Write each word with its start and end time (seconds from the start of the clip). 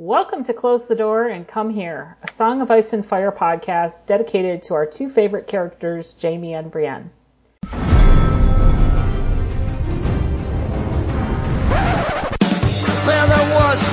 Welcome 0.00 0.44
to 0.44 0.54
Close 0.54 0.86
the 0.86 0.94
Door 0.94 1.26
and 1.26 1.44
Come 1.44 1.70
Here, 1.70 2.16
a 2.22 2.30
Song 2.30 2.62
of 2.62 2.70
Ice 2.70 2.92
and 2.92 3.04
Fire 3.04 3.32
podcast 3.32 4.06
dedicated 4.06 4.62
to 4.62 4.74
our 4.74 4.86
two 4.86 5.08
favorite 5.08 5.48
characters, 5.48 6.14
Jaime 6.22 6.54
and 6.54 6.70
Brienne. 6.70 7.10
There, 7.72 7.80
there 13.26 13.56
was 13.56 13.92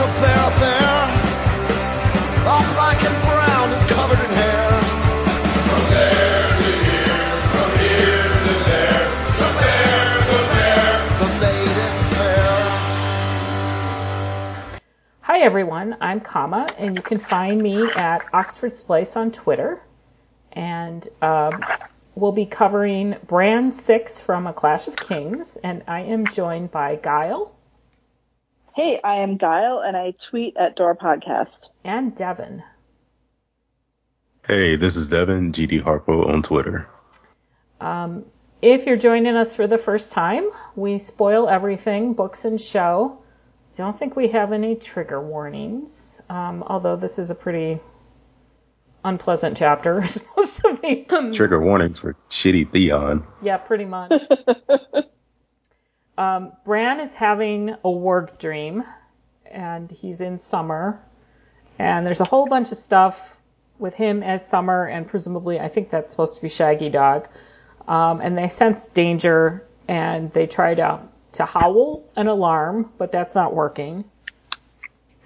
everyone, 15.46 15.96
I'm 16.02 16.22
Kama, 16.22 16.68
and 16.80 16.96
you 16.96 17.04
can 17.04 17.20
find 17.20 17.62
me 17.62 17.88
at 17.92 18.26
Oxford 18.34 18.74
Splice 18.74 19.16
on 19.16 19.30
Twitter. 19.30 19.80
And 20.54 21.08
um, 21.22 21.64
we'll 22.16 22.32
be 22.32 22.48
covering 22.48 23.16
Bran 23.28 23.70
6 23.70 24.22
from 24.22 24.48
A 24.48 24.54
Clash 24.54 24.88
of 24.88 24.96
Kings, 24.98 25.58
and 25.58 25.84
I 25.88 26.00
am 26.02 26.26
joined 26.26 26.72
by 26.72 26.96
Guile 26.96 27.56
Hey, 28.74 29.00
I 29.04 29.18
am 29.18 29.38
Guile, 29.38 29.84
and 29.86 29.96
I 29.96 30.16
tweet 30.30 30.58
at 30.58 30.76
Door 30.76 30.96
Podcast. 30.96 31.70
and 31.84 32.16
Devin. 32.16 32.64
Hey, 34.48 34.76
this 34.76 34.96
is 34.96 35.08
Devin, 35.08 35.52
GD 35.52 35.84
Harpo 35.84 36.28
on 36.28 36.42
Twitter. 36.42 36.90
If 38.64 38.88
you're 38.88 38.98
joining 38.98 39.36
us 39.36 39.56
for 39.56 39.68
the 39.68 39.78
first 39.78 40.12
time, 40.12 40.50
we 40.76 40.98
spoil 40.98 41.48
everything, 41.48 42.16
books 42.16 42.46
and 42.46 42.60
show. 42.60 43.20
Don't 43.76 43.98
think 43.98 44.16
we 44.16 44.30
have 44.30 44.54
any 44.54 44.76
trigger 44.76 45.22
warnings, 45.22 46.22
um, 46.30 46.64
although 46.64 46.96
this 46.96 47.20
is 47.20 47.30
a 47.30 47.36
pretty 47.36 47.82
unpleasant 49.04 49.58
chapter. 49.58 50.02
To 50.02 50.80
be 50.82 51.02
some, 51.02 51.34
Trigger 51.34 51.60
warnings 51.60 52.00
for 52.00 52.16
shitty 52.30 52.72
Theon. 52.72 53.26
yeah, 53.42 53.58
pretty 53.58 53.86
much. 53.86 54.24
um, 56.18 56.54
Bran 56.64 57.00
is 57.00 57.16
having 57.16 57.72
a 57.72 57.88
warg 57.88 58.38
dream, 58.38 58.84
and 59.50 59.92
he's 59.92 60.22
in 60.22 60.38
summer, 60.38 61.02
and 61.80 62.06
there's 62.06 62.22
a 62.22 62.26
whole 62.26 62.48
bunch 62.48 62.72
of 62.72 62.78
stuff 62.78 63.42
with 63.80 63.96
him 63.96 64.24
as 64.24 64.48
summer, 64.48 64.86
and 64.86 65.08
presumably, 65.08 65.60
I 65.60 65.68
think 65.68 65.90
that's 65.90 66.12
supposed 66.12 66.36
to 66.36 66.42
be 66.42 66.48
Shaggydog. 66.48 67.28
Um, 67.88 68.22
and 68.22 68.38
they 68.38 68.48
sense 68.48 68.88
danger, 68.88 69.66
and 69.88 70.32
they 70.32 70.48
try 70.48 70.76
to 70.76 71.10
to 71.36 71.46
howl 71.46 72.04
an 72.16 72.28
alarm, 72.28 72.92
but 72.98 73.12
that's 73.12 73.36
not 73.36 73.54
working. 73.54 74.06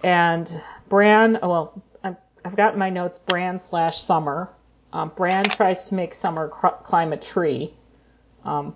And 0.04 0.50
Bran, 0.88 1.40
oh, 1.42 1.50
well, 1.50 1.84
I've, 2.04 2.16
I've 2.44 2.56
got 2.56 2.78
my 2.78 2.90
notes 2.90 3.20
Bran 3.20 3.58
slash 3.58 4.00
Summer. 4.00 4.50
Um, 4.94 5.12
Bran 5.16 5.46
tries 5.46 5.86
to 5.86 5.96
make 5.96 6.14
Summer 6.14 6.48
cr- 6.48 6.68
climb 6.84 7.14
a 7.14 7.18
tree, 7.18 7.74
um, 8.44 8.76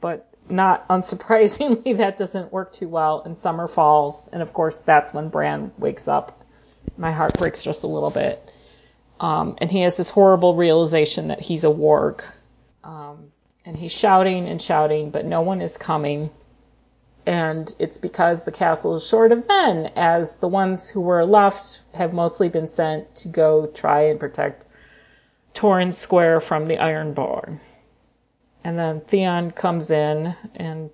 but 0.00 0.28
not 0.48 0.88
unsurprisingly, 0.88 1.96
that 1.98 2.16
doesn't 2.16 2.52
work 2.52 2.72
too 2.72 2.88
well, 2.88 3.22
and 3.24 3.36
Summer 3.36 3.68
falls, 3.68 4.28
and 4.32 4.42
of 4.42 4.52
course, 4.52 4.80
that's 4.80 5.12
when 5.14 5.28
Bran 5.28 5.72
wakes 5.78 6.08
up. 6.08 6.40
My 6.96 7.12
heart 7.12 7.38
breaks 7.38 7.62
just 7.62 7.84
a 7.84 7.88
little 7.88 8.10
bit. 8.10 8.40
Um, 9.20 9.56
and 9.58 9.70
he 9.70 9.80
has 9.80 9.96
this 9.96 10.10
horrible 10.10 10.54
realization 10.54 11.28
that 11.28 11.40
he's 11.40 11.64
a 11.64 11.68
warg. 11.68 12.24
Um, 12.82 13.32
and 13.64 13.76
he's 13.76 13.92
shouting 13.92 14.48
and 14.48 14.60
shouting, 14.60 15.10
but 15.10 15.24
no 15.24 15.40
one 15.40 15.60
is 15.60 15.78
coming. 15.78 16.30
And 17.26 17.74
it's 17.78 17.98
because 17.98 18.44
the 18.44 18.52
castle 18.52 18.96
is 18.96 19.06
short 19.06 19.32
of 19.32 19.48
men, 19.48 19.90
as 19.96 20.36
the 20.36 20.48
ones 20.48 20.90
who 20.90 21.00
were 21.00 21.24
left 21.24 21.80
have 21.94 22.12
mostly 22.12 22.48
been 22.48 22.68
sent 22.68 23.14
to 23.16 23.28
go 23.28 23.66
try 23.66 24.02
and 24.02 24.20
protect 24.20 24.66
Torrhen 25.54 25.92
Square 25.92 26.40
from 26.40 26.66
the 26.66 26.76
Ironborn. 26.76 27.60
And 28.64 28.78
then 28.78 29.00
Theon 29.00 29.52
comes 29.52 29.90
in 29.90 30.34
and, 30.54 30.90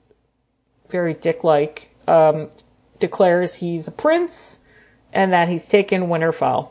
very 0.89 1.15
dick 1.15 1.43
like, 1.45 1.91
um, 2.07 2.51
declares 2.99 3.55
he's 3.55 3.89
a 3.89 3.93
prince 3.93 4.61
and 5.13 5.33
that 5.33 5.49
he's 5.49 5.69
taken 5.69 6.09
Winterfell. 6.09 6.69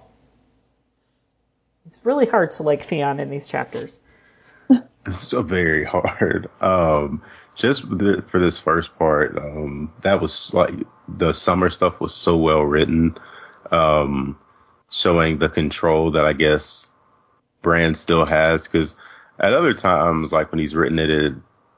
It's 1.86 2.06
really 2.06 2.28
hard 2.28 2.52
to 2.52 2.64
like 2.64 2.84
Theon 2.84 3.20
in 3.20 3.30
these 3.30 3.50
chapters. 3.50 4.02
It's 5.06 5.28
so 5.28 5.42
very 5.42 5.84
hard. 5.86 6.50
Um, 6.62 7.22
just 7.56 7.90
the, 7.98 8.24
for 8.28 8.40
this 8.40 8.58
first 8.58 8.98
part, 8.98 9.38
um, 9.38 9.94
that 10.02 10.22
was 10.22 10.54
like 10.54 10.74
the 11.08 11.34
summer 11.34 11.70
stuff 11.70 12.00
was 12.00 12.14
so 12.14 12.38
well 12.38 12.62
written, 12.62 13.18
um, 13.72 14.38
showing 14.92 15.38
the 15.38 15.50
control 15.50 16.12
that 16.12 16.26
I 16.26 16.34
guess 16.34 16.92
Bran 17.62 17.96
still 17.96 18.26
has. 18.26 18.68
Because 18.68 18.96
at 19.40 19.54
other 19.54 19.74
times, 19.74 20.32
like 20.32 20.52
when 20.52 20.60
he's 20.60 20.76
written 20.76 21.00
it, 21.00 21.10
it 21.10 21.34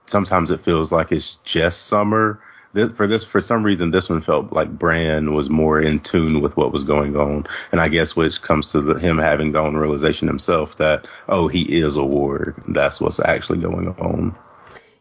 sometimes 0.05 0.51
it 0.51 0.63
feels 0.63 0.91
like 0.91 1.11
it's 1.11 1.35
just 1.43 1.87
summer. 1.87 2.41
This, 2.73 2.91
for 2.91 3.05
this, 3.05 3.23
for 3.23 3.41
some 3.41 3.63
reason, 3.63 3.91
this 3.91 4.09
one 4.09 4.21
felt 4.21 4.53
like 4.53 4.69
Bran 4.69 5.33
was 5.33 5.49
more 5.49 5.79
in 5.79 5.99
tune 5.99 6.39
with 6.39 6.55
what 6.55 6.71
was 6.71 6.83
going 6.85 7.17
on, 7.17 7.45
and 7.71 7.81
I 7.81 7.89
guess 7.89 8.15
which 8.15 8.41
comes 8.41 8.71
to 8.71 8.81
the, 8.81 8.93
him 8.95 9.17
having 9.17 9.51
the 9.51 9.59
own 9.59 9.75
realization 9.75 10.27
himself 10.27 10.77
that 10.77 11.05
oh, 11.27 11.47
he 11.49 11.63
is 11.63 11.97
a 11.97 11.99
warg. 11.99 12.61
That's 12.73 13.01
what's 13.01 13.19
actually 13.19 13.59
going 13.59 13.89
on. 13.89 14.35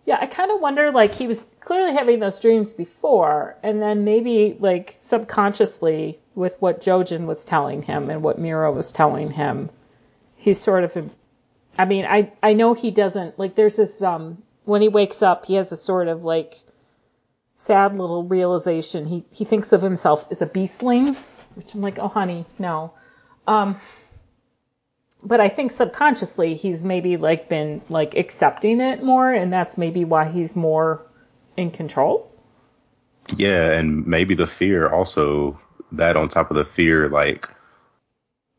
Yeah, 0.04 0.18
I 0.20 0.26
kind 0.26 0.50
of 0.50 0.60
wonder 0.60 0.90
like 0.90 1.14
he 1.14 1.28
was 1.28 1.56
clearly 1.60 1.92
having 1.92 2.18
those 2.18 2.40
dreams 2.40 2.72
before, 2.72 3.56
and 3.62 3.80
then 3.80 4.04
maybe 4.04 4.56
like 4.58 4.92
subconsciously 4.98 6.18
with 6.34 6.56
what 6.58 6.80
Jojen 6.80 7.26
was 7.26 7.44
telling 7.44 7.82
him 7.82 8.10
and 8.10 8.22
what 8.22 8.40
Meera 8.40 8.74
was 8.74 8.90
telling 8.90 9.30
him, 9.30 9.70
he's 10.36 10.58
sort 10.58 10.82
of. 10.82 11.14
I 11.78 11.84
mean, 11.84 12.04
I 12.04 12.32
I 12.42 12.54
know 12.54 12.74
he 12.74 12.90
doesn't 12.90 13.38
like. 13.38 13.54
There's 13.54 13.76
this 13.76 14.02
um 14.02 14.42
when 14.64 14.82
he 14.82 14.88
wakes 14.88 15.22
up, 15.22 15.46
he 15.46 15.54
has 15.54 15.70
a 15.70 15.76
sort 15.76 16.08
of 16.08 16.24
like 16.24 16.56
sad 17.60 17.94
little 17.94 18.24
realization. 18.24 19.04
He 19.04 19.24
he 19.30 19.44
thinks 19.44 19.72
of 19.74 19.82
himself 19.82 20.26
as 20.30 20.40
a 20.40 20.46
beastling, 20.46 21.14
which 21.54 21.74
I'm 21.74 21.82
like, 21.82 21.98
oh 21.98 22.08
honey, 22.08 22.46
no. 22.58 22.94
Um, 23.46 23.78
but 25.22 25.40
I 25.42 25.50
think 25.50 25.70
subconsciously 25.70 26.54
he's 26.54 26.82
maybe 26.82 27.18
like 27.18 27.50
been 27.50 27.82
like 27.90 28.16
accepting 28.16 28.80
it 28.80 29.02
more, 29.02 29.30
and 29.30 29.52
that's 29.52 29.76
maybe 29.76 30.06
why 30.06 30.26
he's 30.30 30.56
more 30.56 31.06
in 31.58 31.70
control. 31.70 32.32
Yeah, 33.36 33.72
and 33.72 34.06
maybe 34.06 34.34
the 34.34 34.46
fear 34.46 34.88
also 34.88 35.60
that 35.92 36.16
on 36.16 36.30
top 36.30 36.50
of 36.50 36.56
the 36.56 36.64
fear 36.64 37.10
like 37.10 37.46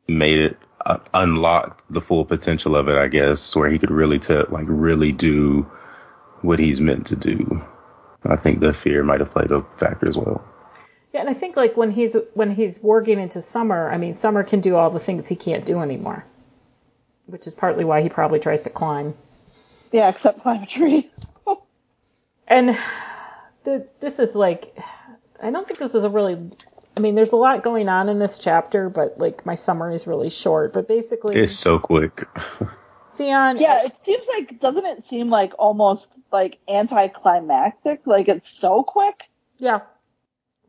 made 0.07 0.37
it 0.37 0.57
uh, 0.85 0.99
unlocked 1.15 1.85
the 1.89 2.01
full 2.01 2.23
potential 2.23 2.75
of 2.75 2.87
it. 2.87 2.99
I 2.99 3.07
guess 3.07 3.55
where 3.55 3.69
he 3.69 3.79
could 3.79 3.89
really 3.89 4.19
to 4.19 4.45
like 4.51 4.67
really 4.67 5.11
do 5.11 5.63
what 6.41 6.59
he's 6.59 6.79
meant 6.79 7.07
to 7.07 7.15
do. 7.15 7.63
I 8.23 8.35
think 8.35 8.59
the 8.59 8.73
fear 8.73 9.03
might 9.03 9.19
have 9.19 9.31
played 9.31 9.51
a 9.51 9.63
factor 9.77 10.07
as 10.07 10.17
well. 10.17 10.43
Yeah, 11.13 11.21
and 11.21 11.29
I 11.29 11.33
think 11.33 11.57
like 11.57 11.75
when 11.75 11.91
he's 11.91 12.15
when 12.33 12.51
he's 12.51 12.81
working 12.81 13.19
into 13.19 13.41
summer, 13.41 13.91
I 13.91 13.97
mean, 13.97 14.13
summer 14.13 14.43
can 14.43 14.61
do 14.61 14.75
all 14.75 14.89
the 14.89 14.99
things 14.99 15.27
he 15.27 15.35
can't 15.35 15.65
do 15.65 15.79
anymore, 15.79 16.25
which 17.25 17.47
is 17.47 17.55
partly 17.55 17.83
why 17.83 18.01
he 18.01 18.09
probably 18.09 18.39
tries 18.39 18.63
to 18.63 18.69
climb. 18.69 19.15
Yeah, 19.91 20.07
except 20.07 20.41
climb 20.41 20.63
a 20.63 20.67
tree. 20.67 21.09
And 22.47 22.77
the 23.63 23.87
this 24.01 24.19
is 24.19 24.35
like, 24.35 24.77
I 25.41 25.51
don't 25.51 25.65
think 25.65 25.79
this 25.79 25.95
is 25.95 26.03
a 26.03 26.09
really. 26.09 26.51
I 26.97 26.99
mean, 26.99 27.15
there's 27.15 27.31
a 27.31 27.37
lot 27.37 27.63
going 27.63 27.87
on 27.87 28.09
in 28.09 28.19
this 28.19 28.37
chapter, 28.37 28.89
but 28.89 29.17
like 29.17 29.45
my 29.45 29.55
summary 29.55 29.95
is 29.95 30.05
really 30.05 30.29
short. 30.29 30.73
But 30.73 30.85
basically, 30.85 31.37
It's 31.37 31.55
so 31.55 31.79
quick. 31.79 32.27
Theon. 33.21 33.57
yeah, 33.59 33.85
it 33.85 34.01
seems 34.01 34.25
like, 34.27 34.59
doesn't 34.59 34.85
it 34.85 35.07
seem 35.07 35.29
like 35.29 35.53
almost 35.59 36.11
like 36.31 36.57
anticlimactic? 36.67 38.01
Like 38.05 38.27
it's 38.27 38.49
so 38.49 38.83
quick? 38.83 39.29
yeah. 39.57 39.81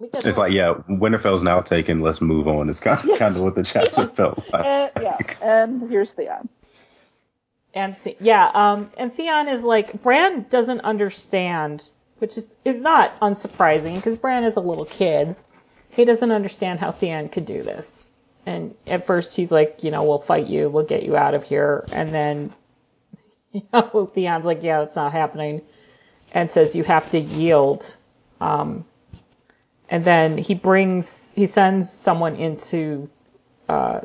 Because- 0.00 0.24
It's 0.26 0.38
like, 0.38 0.52
yeah, 0.52 0.74
Winterfell's 0.88 1.44
now 1.44 1.60
taken. 1.60 2.00
Let's 2.00 2.20
move 2.20 2.48
on. 2.48 2.68
It's 2.68 2.80
kind 2.80 3.08
of, 3.08 3.18
kind 3.20 3.36
of 3.36 3.42
what 3.42 3.54
the 3.54 3.62
chapter 3.74 4.08
felt 4.08 4.38
like. 4.52 4.64
And, 4.66 4.90
yeah, 5.00 5.16
and 5.40 5.88
here's 5.90 6.12
Theon. 6.12 6.48
And 7.74 7.94
see, 7.94 8.16
yeah, 8.20 8.50
um, 8.52 8.90
and 8.98 9.12
Theon 9.12 9.48
is 9.48 9.62
like 9.64 10.02
Bran 10.02 10.44
doesn't 10.50 10.80
understand, 10.80 11.88
which 12.18 12.36
is 12.36 12.54
is 12.64 12.80
not 12.80 13.18
unsurprising 13.20 13.94
because 13.94 14.16
Bran 14.16 14.44
is 14.44 14.56
a 14.56 14.60
little 14.60 14.84
kid. 14.84 15.36
He 15.90 16.04
doesn't 16.04 16.30
understand 16.32 16.80
how 16.80 16.90
Theon 16.90 17.28
could 17.28 17.44
do 17.44 17.62
this. 17.62 18.10
And 18.44 18.74
at 18.86 19.04
first 19.04 19.36
he's 19.36 19.52
like, 19.52 19.84
you 19.84 19.90
know, 19.90 20.02
we'll 20.02 20.18
fight 20.18 20.46
you, 20.46 20.68
we'll 20.68 20.84
get 20.84 21.04
you 21.04 21.16
out 21.16 21.34
of 21.34 21.44
here, 21.44 21.84
and 21.92 22.12
then 22.12 22.52
you 23.52 23.62
know, 23.72 24.10
Theon's 24.12 24.46
like, 24.46 24.62
yeah, 24.62 24.80
that's 24.80 24.96
not 24.96 25.12
happening, 25.12 25.62
and 26.32 26.50
says 26.50 26.74
you 26.74 26.84
have 26.84 27.10
to 27.10 27.18
yield. 27.18 27.96
Um, 28.40 28.84
and 29.88 30.04
then 30.04 30.38
he 30.38 30.54
brings, 30.54 31.32
he 31.34 31.46
sends 31.46 31.90
someone 31.90 32.34
into 32.36 33.08
uh, 33.68 34.00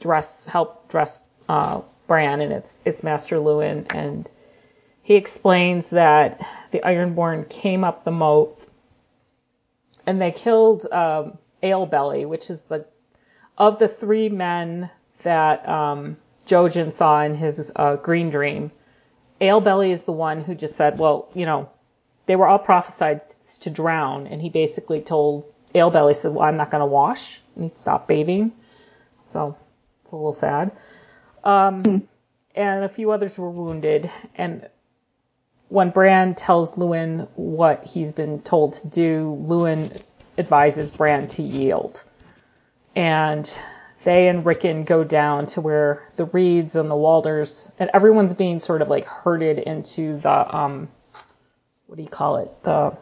dress, 0.00 0.46
help 0.46 0.88
dress 0.88 1.28
uh, 1.48 1.82
Bran, 2.06 2.40
and 2.40 2.52
it's 2.52 2.80
it's 2.84 3.04
Maester 3.04 3.36
Luwin, 3.36 3.86
and 3.94 4.28
he 5.02 5.14
explains 5.14 5.90
that 5.90 6.44
the 6.70 6.80
Ironborn 6.80 7.48
came 7.48 7.84
up 7.84 8.04
the 8.04 8.10
moat, 8.10 8.58
and 10.06 10.20
they 10.20 10.30
killed 10.30 10.90
um, 10.90 11.38
Alebelly, 11.62 12.26
which 12.26 12.50
is 12.50 12.62
the 12.62 12.86
of 13.58 13.78
the 13.80 13.88
three 13.88 14.28
men 14.28 14.88
that 15.24 15.68
um, 15.68 16.16
Jojen 16.46 16.92
saw 16.92 17.22
in 17.22 17.34
his 17.34 17.70
uh, 17.76 17.96
green 17.96 18.30
dream. 18.30 18.70
Alebelly 19.40 19.90
is 19.90 20.04
the 20.04 20.12
one 20.12 20.42
who 20.42 20.54
just 20.54 20.76
said, 20.76 20.98
"Well, 20.98 21.28
you 21.34 21.44
know, 21.44 21.68
they 22.26 22.36
were 22.36 22.46
all 22.46 22.58
prophesied 22.58 23.20
to 23.60 23.70
drown," 23.70 24.26
and 24.28 24.40
he 24.40 24.48
basically 24.48 25.00
told 25.00 25.44
Alebelly, 25.74 26.14
"said 26.14 26.32
Well, 26.32 26.42
I'm 26.42 26.56
not 26.56 26.70
going 26.70 26.80
to 26.80 26.86
wash," 26.86 27.42
and 27.54 27.64
he 27.64 27.68
stopped 27.68 28.08
bathing. 28.08 28.52
So 29.22 29.56
it's 30.02 30.12
a 30.12 30.16
little 30.16 30.32
sad. 30.32 30.70
Um, 31.44 32.08
and 32.54 32.84
a 32.84 32.88
few 32.88 33.10
others 33.10 33.38
were 33.38 33.50
wounded, 33.50 34.10
and 34.36 34.68
when 35.68 35.90
Bran 35.90 36.34
tells 36.34 36.76
Luwin 36.76 37.28
what 37.34 37.84
he's 37.84 38.10
been 38.12 38.40
told 38.40 38.72
to 38.74 38.88
do, 38.88 39.36
Luwin 39.46 40.00
advises 40.38 40.90
Bran 40.90 41.28
to 41.28 41.42
yield. 41.42 42.04
And 42.98 43.58
they 44.02 44.26
and 44.26 44.44
Rickon 44.44 44.82
go 44.82 45.04
down 45.04 45.46
to 45.46 45.60
where 45.60 46.02
the 46.16 46.24
Reeds 46.24 46.74
and 46.74 46.90
the 46.90 46.96
Walders 46.96 47.70
and 47.78 47.88
everyone's 47.94 48.34
being 48.34 48.58
sort 48.58 48.82
of 48.82 48.88
like 48.88 49.04
herded 49.04 49.58
into 49.60 50.18
the 50.18 50.56
um 50.56 50.88
what 51.86 51.94
do 51.96 52.02
you 52.02 52.08
call 52.08 52.38
it? 52.38 52.50
The 52.64 52.98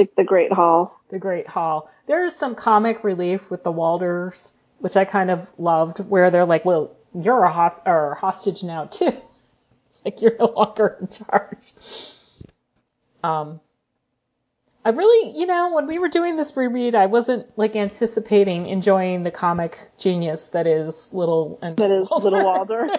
Like 0.00 0.12
the 0.16 0.24
Great 0.24 0.52
Hall. 0.52 1.00
the 1.10 1.20
Great 1.20 1.46
Hall. 1.46 1.88
There 2.08 2.24
is 2.24 2.34
some 2.34 2.56
comic 2.56 3.04
relief 3.04 3.48
with 3.48 3.62
the 3.62 3.72
Walders, 3.72 4.54
which 4.80 4.96
I 4.96 5.04
kind 5.04 5.30
of 5.30 5.52
loved, 5.56 5.98
where 6.00 6.32
they're 6.32 6.44
like, 6.44 6.64
"Well, 6.64 6.90
you're 7.14 7.44
a 7.44 7.52
host- 7.52 7.82
or 7.86 8.16
hostage 8.16 8.64
now 8.64 8.86
too." 8.86 9.12
It's 9.86 10.02
like 10.04 10.20
you're 10.20 10.36
no 10.38 10.46
longer 10.46 10.98
in 11.00 11.08
charge. 11.08 11.72
Um, 13.24 13.60
I 14.88 14.90
really, 14.90 15.38
you 15.38 15.44
know, 15.44 15.74
when 15.74 15.86
we 15.86 15.98
were 15.98 16.08
doing 16.08 16.38
this 16.38 16.56
reread, 16.56 16.94
I 16.94 17.04
wasn't 17.04 17.46
like 17.58 17.76
anticipating 17.76 18.66
enjoying 18.68 19.22
the 19.22 19.30
comic 19.30 19.78
genius 19.98 20.48
that 20.48 20.66
is 20.66 21.12
Little 21.12 21.58
and 21.60 21.76
That 21.76 21.90
is 21.90 22.10
Little 22.10 22.42
Walder. 22.42 22.88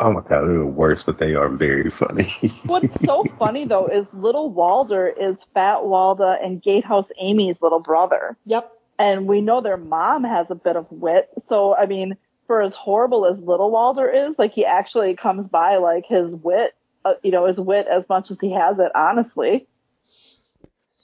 Oh 0.00 0.12
my 0.12 0.20
god, 0.20 0.46
they're 0.46 0.58
the 0.58 0.64
worst, 0.64 1.06
but 1.06 1.18
they 1.18 1.34
are 1.34 1.48
very 1.48 1.90
funny. 1.90 2.32
What's 2.66 3.04
so 3.04 3.24
funny 3.40 3.64
though 3.64 3.88
is 3.88 4.06
Little 4.12 4.48
Walder 4.48 5.08
is 5.08 5.44
Fat 5.54 5.78
Walda 5.78 6.36
and 6.40 6.62
Gatehouse 6.62 7.10
Ami's 7.20 7.60
little 7.60 7.80
brother. 7.80 8.36
Yep. 8.46 8.70
and 9.00 9.26
we 9.26 9.40
know 9.40 9.60
their 9.60 9.76
mom 9.76 10.22
has 10.22 10.46
a 10.50 10.54
bit 10.54 10.76
of 10.76 10.86
wit. 10.92 11.28
So 11.48 11.74
I 11.74 11.86
mean, 11.86 12.16
for 12.46 12.62
as 12.62 12.76
horrible 12.76 13.26
as 13.26 13.40
Little 13.40 13.72
Walder 13.72 14.08
is, 14.08 14.36
like 14.38 14.52
he 14.52 14.64
actually 14.64 15.16
comes 15.16 15.48
by 15.48 15.78
like 15.78 16.04
his 16.06 16.32
wit, 16.32 16.76
uh, 17.04 17.14
you 17.24 17.32
know, 17.32 17.46
his 17.46 17.58
wit 17.58 17.88
as 17.90 18.04
much 18.08 18.30
as 18.30 18.38
he 18.40 18.52
has 18.52 18.78
it. 18.78 18.92
Honestly, 18.94 19.66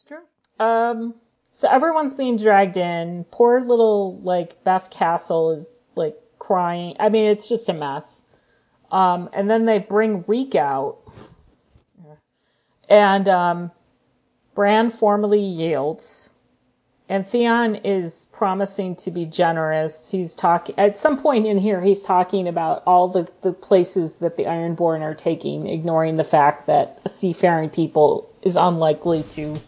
True. 0.07 0.23
Um, 0.59 1.15
so 1.53 1.69
everyone's 1.69 2.15
being 2.15 2.37
dragged 2.37 2.77
in. 2.77 3.25
Poor 3.31 3.61
little 3.61 4.19
like 4.21 4.63
Beth 4.65 4.91
Cassel 4.91 5.53
is 5.53 5.83
like 5.95 6.17
crying. 6.39 6.97
I 7.01 7.09
mean, 7.09 7.27
it's 7.27 7.49
just 7.49 7.69
a 7.69 7.75
mess. 7.75 8.25
Um, 8.91 9.31
and 9.33 9.51
then 9.51 9.65
they 9.65 9.79
bring 9.79 10.25
Reek 10.27 10.55
out, 10.55 10.99
and 12.89 13.29
um, 13.29 13.71
Bran 14.55 14.91
formally 14.91 15.41
yields. 15.41 16.31
And 17.07 17.27
Theon 17.27 17.77
is 17.77 18.29
promising 18.33 18.97
to 18.97 19.11
be 19.11 19.27
generous. 19.27 20.11
He's 20.11 20.35
talking 20.35 20.75
at 20.79 20.97
some 20.97 21.21
point 21.21 21.45
in 21.45 21.59
here. 21.59 21.83
He's 21.83 22.03
talking 22.03 22.49
about 22.49 22.83
all 22.87 23.09
the, 23.09 23.29
the 23.43 23.53
places 23.53 24.17
that 24.17 24.39
the 24.39 24.45
Ironborn 24.45 25.03
are 25.03 25.15
taking, 25.15 25.67
ignoring 25.67 26.17
the 26.17 26.25
fact 26.25 26.67
that 26.67 27.01
a 27.05 27.11
seafaring 27.11 27.69
people 27.69 28.31
is 28.41 28.57
unlikely 28.57 29.23
to 29.31 29.61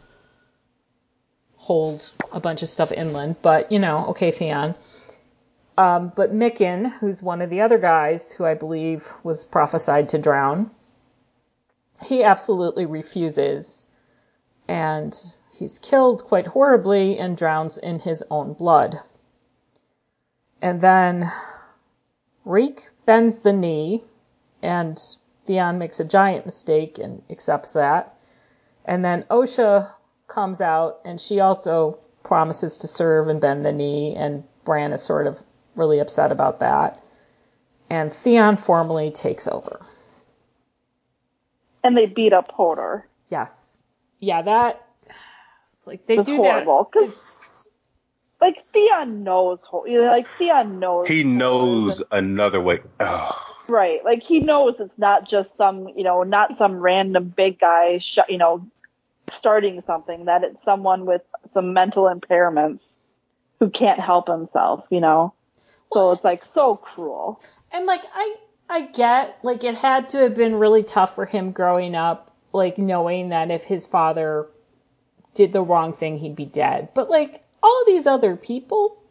hold 1.66 2.12
a 2.30 2.38
bunch 2.38 2.62
of 2.62 2.68
stuff 2.68 2.92
inland. 2.92 3.34
But 3.42 3.72
you 3.72 3.80
know, 3.80 4.06
okay, 4.10 4.30
Theon. 4.30 4.76
Um, 5.76 6.12
but 6.14 6.32
Mikken, 6.32 6.92
who's 7.00 7.22
one 7.22 7.42
of 7.42 7.50
the 7.50 7.60
other 7.60 7.78
guys 7.78 8.30
who 8.30 8.44
I 8.44 8.54
believe 8.54 9.12
was 9.24 9.44
prophesied 9.44 10.08
to 10.10 10.18
drown, 10.18 10.70
he 12.04 12.22
absolutely 12.22 12.86
refuses, 12.86 13.84
and 14.68 15.12
he's 15.52 15.80
killed 15.80 16.24
quite 16.24 16.46
horribly 16.46 17.18
and 17.18 17.36
drowns 17.36 17.78
in 17.78 17.98
his 17.98 18.22
own 18.30 18.52
blood. 18.52 19.00
And 20.62 20.80
then 20.80 21.30
Reek 22.44 22.88
bends 23.06 23.40
the 23.40 23.52
knee, 23.52 24.04
and 24.62 25.02
Theon 25.46 25.78
makes 25.78 25.98
a 25.98 26.04
giant 26.04 26.46
mistake 26.46 26.98
and 26.98 27.22
accepts 27.28 27.72
that. 27.72 28.14
And 28.84 29.04
then 29.04 29.24
Osha 29.24 29.90
comes 30.26 30.60
out, 30.60 31.00
and 31.04 31.20
she 31.20 31.40
also 31.40 31.98
promises 32.24 32.78
to 32.78 32.86
serve 32.86 33.28
and 33.28 33.40
bend 33.40 33.64
the 33.64 33.72
knee, 33.72 34.14
and 34.16 34.44
Bran 34.64 34.92
is 34.92 35.02
sort 35.02 35.26
of 35.26 35.42
really 35.76 35.98
upset 36.00 36.32
about 36.32 36.60
that. 36.60 37.00
And 37.88 38.12
Theon 38.12 38.56
formally 38.56 39.10
takes 39.10 39.46
over. 39.48 39.80
and 41.84 41.96
they 41.96 42.06
beat 42.06 42.32
up 42.32 42.50
Hodor. 42.52 43.04
Yes. 43.28 43.76
Yeah, 44.18 44.42
that. 44.42 44.84
Like 45.84 46.04
they 46.06 46.16
It's 46.18 46.26
do 46.26 46.36
horrible, 46.38 46.90
that. 46.92 46.98
'cause- 46.98 47.12
It's- 47.12 47.68
Like 48.40 48.64
Theon 48.72 49.22
knows, 49.22 49.60
Ho- 49.70 49.84
like 49.86 50.26
Theon 50.26 50.78
knows. 50.80 51.06
he 51.08 51.22
knows 51.22 51.94
isn't- 51.94 52.08
another 52.12 52.60
way. 52.60 52.80
Oh, 53.00 53.30
right? 53.68 54.04
Like 54.04 54.22
he 54.24 54.40
knows 54.40 54.74
it's 54.80 54.98
not 54.98 55.24
just 55.28 55.54
some, 55.56 55.88
you 55.96 56.02
know, 56.04 56.22
not 56.24 56.56
some 56.58 56.80
random 56.80 57.32
big 57.34 57.58
guy, 57.60 57.98
sh- 57.98 58.18
you 58.28 58.36
know, 58.36 58.66
starting 59.30 59.82
something. 59.86 60.26
That 60.26 60.44
it's 60.44 60.62
someone 60.64 61.06
with 61.06 61.22
some 61.52 61.72
mental 61.72 62.04
impairments 62.04 62.96
who 63.60 63.70
can't 63.70 64.00
help 64.00 64.28
himself, 64.28 64.84
you 64.90 65.00
know. 65.00 65.32
So 65.92 66.12
it's 66.12 66.24
like 66.24 66.44
so 66.44 66.76
cruel. 66.76 67.42
And 67.72 67.86
like 67.86 68.02
I 68.14 68.36
I 68.68 68.80
get 68.82 69.38
like 69.42 69.64
it 69.64 69.76
had 69.76 70.08
to 70.10 70.18
have 70.18 70.34
been 70.34 70.56
really 70.56 70.82
tough 70.82 71.14
for 71.14 71.24
him 71.24 71.52
growing 71.52 71.94
up, 71.94 72.34
like 72.52 72.78
knowing 72.78 73.30
that 73.30 73.50
if 73.50 73.64
his 73.64 73.86
father 73.86 74.46
did 75.34 75.52
the 75.52 75.62
wrong 75.62 75.92
thing, 75.92 76.18
he'd 76.18 76.36
be 76.36 76.44
dead. 76.46 76.88
But 76.94 77.10
like 77.10 77.44
all 77.62 77.84
these 77.86 78.06
other 78.06 78.36
people, 78.36 79.02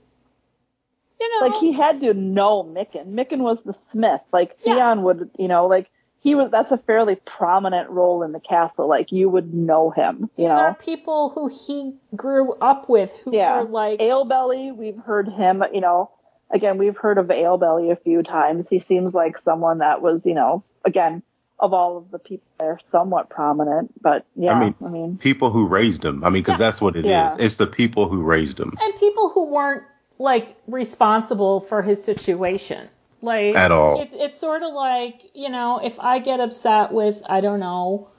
you 1.20 1.40
know, 1.40 1.48
Like 1.48 1.60
he 1.60 1.72
had 1.72 2.02
to 2.02 2.14
know 2.14 2.64
Mikken. 2.64 3.14
Mikken 3.14 3.40
was 3.40 3.62
the 3.64 3.74
smith. 3.74 4.22
Like 4.34 4.58
Yeah. 4.66 4.76
Theon 4.76 5.04
would, 5.04 5.30
you 5.38 5.48
know, 5.48 5.68
like 5.68 5.90
he 6.26 6.34
was. 6.34 6.50
That's 6.50 6.72
a 6.72 6.78
fairly 6.80 7.16
prominent 7.18 7.92
role 7.92 8.24
in 8.24 8.32
the 8.32 8.40
castle. 8.40 8.90
Like 8.90 9.12
you 9.12 9.30
would 9.30 9.54
know 9.54 9.92
him, 9.92 10.32
these 10.36 10.44
you 10.44 10.48
know. 10.50 10.56
are 10.56 10.74
people 10.74 11.30
who 11.30 11.48
he 11.48 11.94
grew 12.16 12.54
up 12.54 12.90
with, 12.90 13.16
who 13.24 13.36
Yeah. 13.36 13.62
were 13.62 13.70
like, 13.70 14.00
Alebelly, 14.02 14.72
we've 14.76 14.98
heard 14.98 15.30
him, 15.30 15.64
you 15.72 15.82
know, 15.82 16.10
again, 16.52 16.80
we've 16.80 16.98
heard 16.98 17.20
of 17.20 17.28
Alebelly 17.30 17.92
a 17.92 17.96
few 17.96 18.24
times. 18.24 18.68
He 18.68 18.80
seems 18.80 19.14
like 19.14 19.38
someone 19.38 19.78
that 19.78 20.02
was, 20.02 20.22
you 20.26 20.34
know, 20.34 20.64
again, 20.84 21.22
of 21.60 21.74
all 21.74 21.98
of 21.98 22.10
the 22.10 22.18
people 22.20 22.48
there, 22.60 22.80
somewhat 22.86 23.30
prominent. 23.30 23.94
But 24.02 24.26
yeah, 24.36 24.54
I 24.54 24.56
I 24.56 24.60
mean, 24.60 24.76
mean, 24.92 25.18
people 25.20 25.52
who 25.52 25.68
raised 25.68 26.04
him. 26.04 26.24
I 26.24 26.30
mean, 26.30 26.42
because 26.42 26.58
that's 26.58 26.82
what 26.82 26.96
it 26.96 27.06
is. 27.06 27.12
Yeah. 27.12 27.36
It's 27.40 27.58
the 27.58 27.68
people 27.68 28.10
who 28.10 28.24
raised 28.24 28.60
him 28.60 28.74
and 28.82 28.96
people 28.96 29.30
who 29.30 29.46
weren't 29.54 29.84
like 30.18 30.56
responsible 30.68 31.62
for 31.62 31.84
his 31.84 32.04
situation. 32.04 32.90
Like 33.26 33.56
At 33.56 33.72
all. 33.72 34.02
It's 34.02 34.16
it's 34.18 34.40
sort 34.40 34.64
of 34.64 34.74
like, 34.74 35.22
you 35.34 35.50
know, 35.50 35.80
if 35.84 36.00
I 36.00 36.20
get 36.20 36.40
upset 36.40 36.92
with, 36.92 37.22
I 37.28 37.42
don't 37.42 37.60
know, 37.60 38.10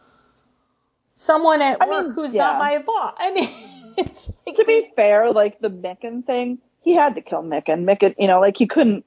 someone 1.15 1.63
at 1.63 1.81
I 1.83 1.89
work 1.89 2.07
mean, 2.07 2.15
who's 2.15 2.35
yeah. 2.35 2.43
not 2.45 2.59
my 2.59 2.79
boss. 2.85 3.15
I 3.19 3.33
mean, 3.33 3.49
it's 3.97 4.31
like 4.47 4.57
to 4.57 4.65
be 4.65 4.91
fair, 4.97 5.33
like 5.33 5.61
the 5.61 5.71
Mikken 5.71 6.25
thing, 6.27 6.59
he 6.83 6.95
had 6.95 7.15
to 7.15 7.21
kill 7.21 7.43
Mikken. 7.43 7.85
Mikken, 7.85 8.15
you 8.19 8.27
know, 8.29 8.41
like 8.41 8.57
he 8.57 8.67
couldn't, 8.67 9.05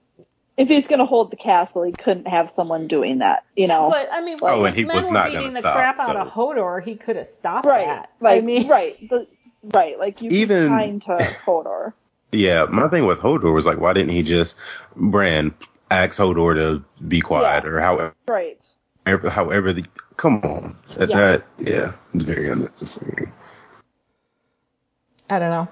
if 0.58 0.68
he's 0.68 0.88
going 0.88 1.00
to 1.00 1.06
hold 1.06 1.32
the 1.32 1.38
castle, 1.38 1.84
he 1.84 1.92
couldn't 1.92 2.28
have 2.28 2.52
someone 2.56 2.88
doing 2.88 3.20
that, 3.20 3.44
you 3.56 3.68
know. 3.68 3.90
But 3.90 4.10
I 4.12 4.22
mean, 4.22 4.40
when 4.40 4.54
Oh, 4.54 4.66
and 4.66 4.76
his 4.76 4.82
he 4.82 4.86
men 4.86 4.98
was 4.98 5.06
were 5.08 5.14
not 5.14 5.26
beating 5.28 5.42
gonna 5.42 5.54
the 5.54 5.60
stop, 5.60 5.76
crap 5.76 6.00
out 6.00 6.16
so- 6.16 6.22
of 6.22 6.28
Hodor, 6.32 6.84
he 6.84 6.96
could 6.96 7.16
have 7.16 7.28
stopped 7.28 7.66
right. 7.66 7.86
that. 7.86 8.10
Like, 8.20 8.42
I 8.42 8.46
mean, 8.46 8.68
right. 8.68 8.98
The, 9.10 9.28
right. 9.74 9.98
Like 10.00 10.22
you 10.22 10.30
Even- 10.32 10.58
Even, 10.66 10.70
kind 10.70 11.02
to 11.04 11.18
Hodor. 11.46 11.94
Yeah, 12.32 12.66
my 12.70 12.88
thing 12.90 13.08
with 13.08 13.18
Hodor 13.18 13.52
was 13.52 13.66
like, 13.66 13.80
why 13.80 13.92
didn't 13.94 14.12
he 14.12 14.22
just 14.22 14.56
Bran 14.96 15.52
ask 15.92 16.20
Hodor 16.20 16.56
to 16.56 16.84
be 17.08 17.22
quiet 17.22 17.64
Yeah. 17.64 17.70
or 17.70 17.80
however, 17.80 18.16
Right. 18.28 18.64
however 19.06 19.74
the 19.74 19.86
come 20.18 20.42
on 20.44 20.78
that, 20.98 21.10
Yeah. 21.10 21.18
that 21.18 21.44
yeah 21.60 21.94
very 22.14 22.50
unnecessary. 22.50 23.30
I 25.30 25.40
don't 25.40 25.52
know. 25.52 25.68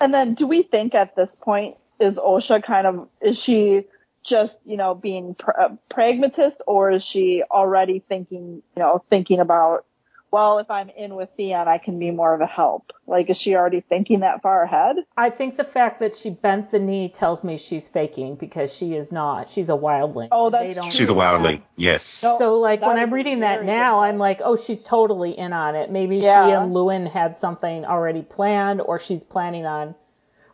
And 0.00 0.14
then 0.14 0.34
do 0.34 0.46
we 0.46 0.62
think 0.62 0.94
at 0.94 1.16
this 1.16 1.34
point 1.40 1.76
is 2.00 2.14
Osha 2.16 2.62
kind 2.62 2.86
of 2.86 3.08
is 3.20 3.38
she 3.38 3.86
just 4.24 4.56
you 4.64 4.76
know 4.76 4.94
being 4.94 5.34
pr- 5.34 5.74
pragmatist 5.88 6.56
or 6.66 6.90
is 6.92 7.02
she 7.04 7.42
already 7.50 8.00
thinking 8.08 8.62
you 8.76 8.82
know 8.82 9.02
thinking 9.10 9.40
about 9.40 9.84
well 10.30 10.58
if 10.58 10.70
I'm 10.70 10.88
in 10.90 11.14
with 11.14 11.28
Theon 11.36 11.68
I 11.68 11.78
can 11.78 11.98
be 11.98 12.10
more 12.10 12.34
of 12.34 12.40
a 12.40 12.46
help 12.46 12.92
like 13.06 13.28
is 13.30 13.36
she 13.36 13.54
already 13.54 13.80
thinking 13.80 14.20
that 14.20 14.42
far 14.42 14.62
ahead? 14.62 14.96
I 15.16 15.30
think 15.30 15.56
the 15.56 15.64
fact 15.64 16.00
that 16.00 16.14
she 16.14 16.30
bent 16.30 16.70
the 16.70 16.78
knee 16.78 17.08
tells 17.08 17.42
me 17.42 17.58
she's 17.58 17.88
faking 17.88 18.36
because 18.36 18.74
she 18.74 18.94
is 18.94 19.10
not. 19.10 19.48
She's 19.50 19.68
a 19.68 19.76
wildling. 19.76 20.28
Oh, 20.30 20.48
that's 20.50 20.74
true. 20.74 20.90
She's 20.92 21.08
a 21.08 21.12
wildling. 21.12 21.62
Yes. 21.76 22.22
No. 22.22 22.38
So 22.38 22.60
like 22.60 22.80
when 22.80 22.98
I'm 22.98 23.12
reading 23.12 23.40
that 23.40 23.64
now, 23.64 24.00
I'm 24.02 24.18
like, 24.18 24.40
oh, 24.44 24.56
she's 24.56 24.84
totally 24.84 25.32
in 25.36 25.52
on 25.52 25.74
it. 25.74 25.90
Maybe 25.90 26.20
she 26.20 26.28
and 26.28 26.72
Luwin 26.72 27.10
had 27.10 27.34
something 27.34 27.84
already 27.84 28.22
planned, 28.22 28.80
or 28.80 29.00
she's 29.00 29.24
planning 29.24 29.66
on. 29.66 29.94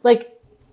like 0.03 0.33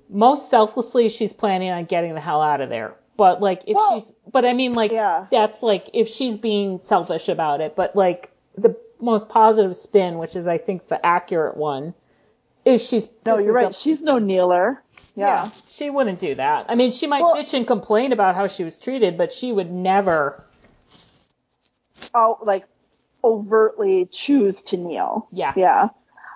most 0.10 0.50
selflessly 0.50 1.10
she's 1.10 1.34
planning 1.34 1.70
on 1.72 1.86
getting 1.86 2.14
the 2.14 2.22
hell 2.22 2.42
out 2.42 2.62
of 2.62 2.70
there. 2.70 2.96
But 3.18 3.42
like 3.42 3.64
if 3.68 3.76
Well, 3.76 4.00
she's 4.00 4.14
but 4.32 4.46
I 4.46 4.54
mean 4.54 4.74
like 4.74 4.92
yeah. 4.92 5.28
that's 5.30 5.62
like 5.62 5.90
if 5.94 6.08
she's 6.08 6.38
being 6.38 6.80
selfish 6.80 7.28
about 7.28 7.60
it, 7.62 7.76
but 7.76 7.96
like 7.96 8.32
the 8.58 8.78
most 9.04 9.30
positive 9.30 9.76
spin, 9.76 10.18
which 10.18 10.36
is 10.36 10.48
I 10.48 10.58
think 10.58 10.88
the 10.88 11.04
accurate 11.06 11.58
one, 11.58 11.94
is 12.66 12.88
she's 12.88 13.08
No, 13.26 13.38
you're 13.38 13.54
right. 13.54 13.72
a- 13.72 13.74
She's 13.74 14.02
no 14.02 14.18
kneeler. 14.20 14.82
yeah. 15.16 15.46
Yeah. 15.46 15.50
she 15.68 15.90
wouldn't 15.90 16.20
do 16.20 16.36
that. 16.36 16.66
I 16.70 16.76
mean, 16.76 16.92
she 16.92 17.08
might 17.08 17.22
Well- 17.22 17.36
bitch 17.36 17.54
and 17.54 17.68
complain 17.68 18.12
about 18.14 18.36
how 18.36 18.48
she 18.48 18.64
was 18.64 18.78
treated, 18.78 19.18
but 19.18 19.32
she 19.32 19.52
would 19.52 19.72
never. 19.72 20.44
Oh, 22.14 22.38
like 22.44 22.66
overtly 23.24 24.08
choose 24.12 24.62
to 24.64 24.78
kneel. 24.78 25.28
Yeah. 25.32 25.54
Yeah. 25.56 25.90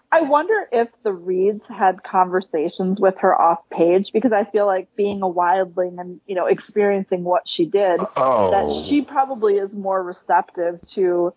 I 0.10 0.22
wonder 0.22 0.70
if 0.72 0.88
the 1.04 1.12
Reeds 1.12 1.68
had 1.68 2.02
conversations 2.02 2.98
with 2.98 3.18
her 3.20 3.40
off 3.40 3.60
page 3.70 4.12
because 4.14 4.32
I 4.32 4.46
feel 4.46 4.66
like 4.66 4.88
being 4.96 5.22
a 5.22 5.28
wildling 5.28 6.00
and, 6.00 6.22
you 6.26 6.34
know, 6.34 6.46
experiencing 6.46 7.26
what 7.26 7.46
she 7.46 7.66
did, 7.66 8.00
Oh, 8.16 8.52
that 8.52 8.86
she 8.88 9.02
probably 9.02 9.58
is 9.58 9.76
more 9.76 10.02
receptive 10.02 10.80
to 10.92 11.34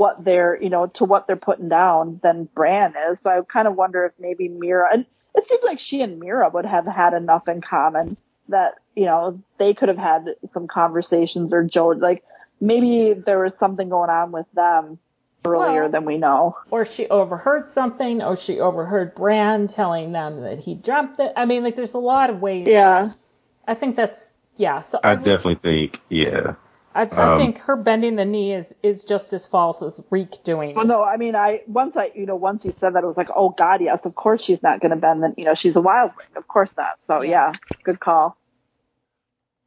what 0.00 0.24
they're, 0.24 0.60
you 0.60 0.70
know, 0.70 0.86
to 0.86 1.04
what 1.04 1.26
they're 1.26 1.36
putting 1.36 1.68
down 1.68 2.20
than 2.22 2.48
Bran 2.54 2.94
is. 3.10 3.18
So 3.22 3.30
I 3.30 3.40
kind 3.42 3.68
of 3.68 3.76
wonder 3.76 4.06
if 4.06 4.12
maybe 4.18 4.48
Meera, 4.48 4.86
and 4.92 5.04
it 5.34 5.46
seems 5.46 5.62
like 5.62 5.78
she 5.78 6.00
and 6.00 6.20
Meera 6.20 6.52
would 6.52 6.64
have 6.64 6.86
had 6.86 7.12
enough 7.12 7.46
in 7.48 7.60
common 7.60 8.16
that, 8.48 8.76
you 8.96 9.04
know, 9.04 9.40
they 9.58 9.74
could 9.74 9.88
have 9.88 9.98
had 9.98 10.24
some 10.54 10.66
conversations 10.66 11.52
or 11.52 11.62
Joe, 11.64 11.88
like 11.88 12.24
maybe 12.60 13.12
there 13.14 13.40
was 13.40 13.52
something 13.60 13.90
going 13.90 14.10
on 14.10 14.32
with 14.32 14.46
them 14.54 14.98
earlier 15.44 15.82
Well- 15.82 15.90
than 15.90 16.04
we 16.06 16.16
know. 16.16 16.56
Or 16.70 16.84
she 16.86 17.06
overheard 17.08 17.66
something, 17.66 18.22
or 18.22 18.36
she 18.36 18.58
overheard 18.58 19.14
Bran 19.14 19.66
telling 19.66 20.12
them 20.12 20.40
that 20.40 20.58
he 20.58 20.74
jumped 20.74 21.20
it. 21.20 21.32
I 21.36 21.44
mean, 21.44 21.62
like, 21.62 21.76
there's 21.76 21.94
a 21.94 21.98
lot 21.98 22.30
of 22.30 22.40
ways. 22.40 22.66
Yeah. 22.66 23.12
I 23.68 23.74
think 23.74 23.96
that's 23.96 24.38
yeah. 24.56 24.80
So 24.80 24.98
I 25.04 25.12
I, 25.12 25.14
definitely 25.14 25.54
think, 25.56 26.00
yeah. 26.08 26.54
I, 26.94 27.02
I 27.02 27.04
um, 27.04 27.38
think 27.38 27.58
her 27.58 27.76
bending 27.76 28.16
the 28.16 28.24
knee 28.24 28.52
is 28.52 28.74
is 28.82 29.04
just 29.04 29.32
as 29.32 29.46
false 29.46 29.82
as 29.82 30.04
Reek 30.10 30.42
doing. 30.42 30.74
Well, 30.74 30.86
no, 30.86 31.04
I 31.04 31.16
mean, 31.16 31.36
I 31.36 31.62
once 31.68 31.96
I, 31.96 32.10
you 32.14 32.26
know, 32.26 32.34
once 32.34 32.64
you 32.64 32.72
said 32.72 32.94
that, 32.94 33.04
it 33.04 33.06
was 33.06 33.16
like, 33.16 33.28
oh 33.34 33.50
God, 33.50 33.80
yes, 33.80 34.06
of 34.06 34.14
course 34.14 34.42
she's 34.42 34.62
not 34.62 34.80
going 34.80 34.90
to 34.90 34.96
bend. 34.96 35.22
The, 35.22 35.32
you 35.36 35.44
know, 35.44 35.54
she's 35.54 35.76
a 35.76 35.80
wildling, 35.80 36.36
of 36.36 36.48
course 36.48 36.70
not. 36.76 36.96
So 37.00 37.22
yeah, 37.22 37.52
good 37.84 38.00
call. 38.00 38.36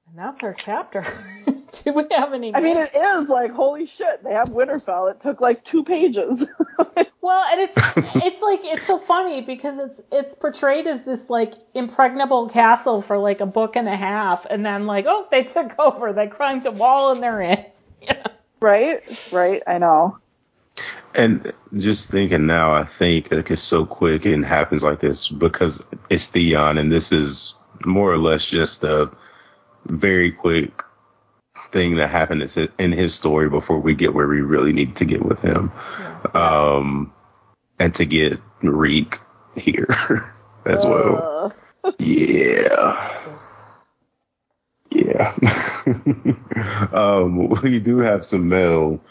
And 0.09 0.17
that's 0.17 0.43
our 0.43 0.53
chapter. 0.53 1.05
Do 1.83 1.93
we 1.93 2.03
have 2.11 2.33
any? 2.33 2.53
I 2.53 2.61
mean, 2.61 2.77
it 2.77 2.91
is 2.93 3.29
like 3.29 3.51
holy 3.51 3.87
shit. 3.87 4.23
They 4.23 4.33
have 4.33 4.49
Winterfell. 4.49 5.11
It 5.11 5.21
took 5.21 5.41
like 5.41 5.65
two 5.65 5.83
pages. 5.83 6.45
well, 7.21 7.45
and 7.51 7.61
it's 7.61 7.73
it's 8.23 8.41
like 8.41 8.59
it's 8.63 8.85
so 8.85 8.97
funny 8.97 9.41
because 9.41 9.79
it's 9.79 10.01
it's 10.11 10.35
portrayed 10.35 10.87
as 10.87 11.03
this 11.03 11.29
like 11.29 11.53
impregnable 11.73 12.49
castle 12.49 13.01
for 13.01 13.17
like 13.17 13.41
a 13.41 13.45
book 13.45 13.75
and 13.75 13.87
a 13.87 13.95
half, 13.95 14.45
and 14.49 14.65
then 14.65 14.85
like 14.85 15.05
oh 15.07 15.27
they 15.31 15.43
took 15.43 15.77
over, 15.79 16.13
they 16.13 16.27
climbed 16.27 16.65
a 16.65 16.71
wall 16.71 17.11
and 17.11 17.23
they're 17.23 17.41
in. 17.41 17.65
Yeah. 18.01 18.27
right, 18.59 19.31
right. 19.31 19.63
I 19.65 19.77
know. 19.77 20.17
And 21.15 21.53
just 21.77 22.09
thinking 22.09 22.45
now, 22.47 22.73
I 22.73 22.83
think 22.83 23.31
like 23.31 23.49
it's 23.49 23.61
so 23.63 23.85
quick 23.85 24.25
and 24.25 24.45
happens 24.45 24.83
like 24.83 24.99
this 24.99 25.27
because 25.27 25.83
it's 26.09 26.27
Theon, 26.27 26.77
and 26.77 26.91
this 26.91 27.11
is 27.11 27.53
more 27.85 28.11
or 28.11 28.17
less 28.17 28.45
just 28.45 28.83
a 28.83 29.09
very 29.85 30.31
quick 30.31 30.83
thing 31.73 31.95
that 31.95 32.07
happened 32.07 32.43
in 32.79 32.91
his 32.91 33.13
story 33.13 33.49
before 33.49 33.79
we 33.79 33.95
get 33.95 34.13
where 34.13 34.27
we 34.27 34.41
really 34.41 34.71
need 34.71 34.95
to 34.97 35.05
get 35.05 35.25
with 35.25 35.41
him, 35.41 35.71
um, 36.33 37.11
and 37.79 37.93
to 37.95 38.05
get 38.05 38.39
Reek 38.61 39.19
here 39.55 39.87
as 40.65 40.85
well. 40.85 41.51
Uh, 41.83 41.91
Yeah. 41.99 43.09
Yeah. 44.91 45.35
um, 46.93 47.49
we 47.61 47.79
do 47.79 47.97
have 47.97 48.23
some 48.23 48.47
mail. 48.47 49.01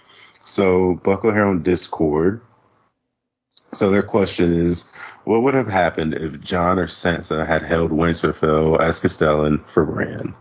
So 0.45 0.95
Buckle 1.02 1.33
here 1.33 1.47
on 1.47 1.62
Discord. 1.62 2.40
So 3.75 3.90
their 3.90 4.02
question 4.02 4.52
is, 4.52 4.85
what 5.25 5.42
would 5.42 5.54
have 5.54 5.66
happened 5.66 6.14
if 6.14 6.40
Jon 6.40 6.78
or 6.78 6.87
Sansa 6.87 7.47
had 7.47 7.62
held 7.62 7.90
Winterfell 7.90 8.78
as 8.81 9.00
Castellan 9.00 9.59
for 9.64 9.85
Bran? 9.85 10.35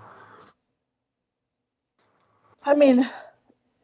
I 2.63 2.75
mean, 2.75 3.09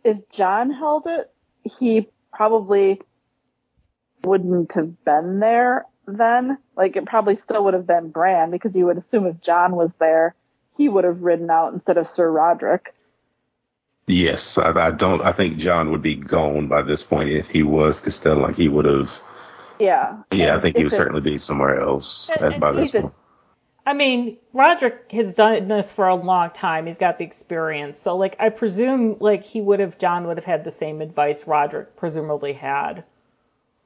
if 0.03 0.17
Jon 0.31 0.71
held 0.71 1.03
it, 1.07 1.31
he 1.79 2.09
probably 2.31 3.01
wouldn't 4.23 4.73
have 4.73 5.03
been 5.03 5.39
there 5.39 5.85
then. 6.05 6.57
Like 6.75 6.95
it 6.95 7.05
probably 7.05 7.37
still 7.37 7.63
would 7.65 7.73
have 7.73 7.87
been 7.87 8.09
Bran 8.09 8.51
because 8.51 8.75
you 8.75 8.85
would 8.85 8.97
assume 8.97 9.25
if 9.25 9.41
Jon 9.41 9.75
was 9.75 9.91
there, 9.99 10.35
he 10.77 10.89
would 10.89 11.03
have 11.03 11.21
ridden 11.21 11.49
out 11.49 11.73
instead 11.73 11.97
of 11.97 12.07
Sir 12.07 12.29
Roderick. 12.29 12.93
Yes, 14.09 14.57
I, 14.57 14.71
I 14.71 14.91
don't. 14.91 15.21
I 15.21 15.33
think 15.33 15.57
Jon 15.57 15.91
would 15.91 16.01
be 16.01 16.15
gone 16.15 16.67
by 16.69 16.81
this 16.81 17.03
point 17.03 17.29
if 17.29 17.49
he 17.49 17.63
was 17.63 17.99
Castellan. 17.99 18.41
Like 18.41 18.55
he 18.55 18.69
would 18.69 18.85
have. 18.85 19.11
Yeah. 19.79 20.23
Yeah, 20.31 20.55
I 20.55 20.61
think 20.61 20.77
he 20.77 20.83
would 20.83 20.93
it- 20.93 20.95
certainly 20.95 21.21
be 21.21 21.37
somewhere 21.37 21.79
else 21.79 22.29
And- 22.29 22.45
at, 22.45 22.51
and 22.53 22.61
by 22.61 22.71
this 22.71 22.91
point. 22.91 23.13
I 23.87 23.93
mean, 23.93 24.35
Roderick 24.51 25.09
has 25.13 25.33
done 25.33 25.69
this 25.69 25.93
for 25.93 26.09
a 26.09 26.15
long 26.15 26.49
time. 26.51 26.87
He's 26.87 26.97
got 26.97 27.17
the 27.17 27.23
experience. 27.23 27.97
So, 27.99 28.17
like, 28.17 28.35
I 28.37 28.49
presume, 28.49 29.15
like, 29.21 29.45
he 29.45 29.61
would 29.61 29.79
have, 29.79 29.97
Jon 29.97 30.27
would 30.27 30.35
have 30.37 30.43
had 30.45 30.65
the 30.65 30.71
same 30.71 30.99
advice 30.99 31.47
Roderick 31.47 31.95
presumably 31.95 32.51
had. 32.51 33.05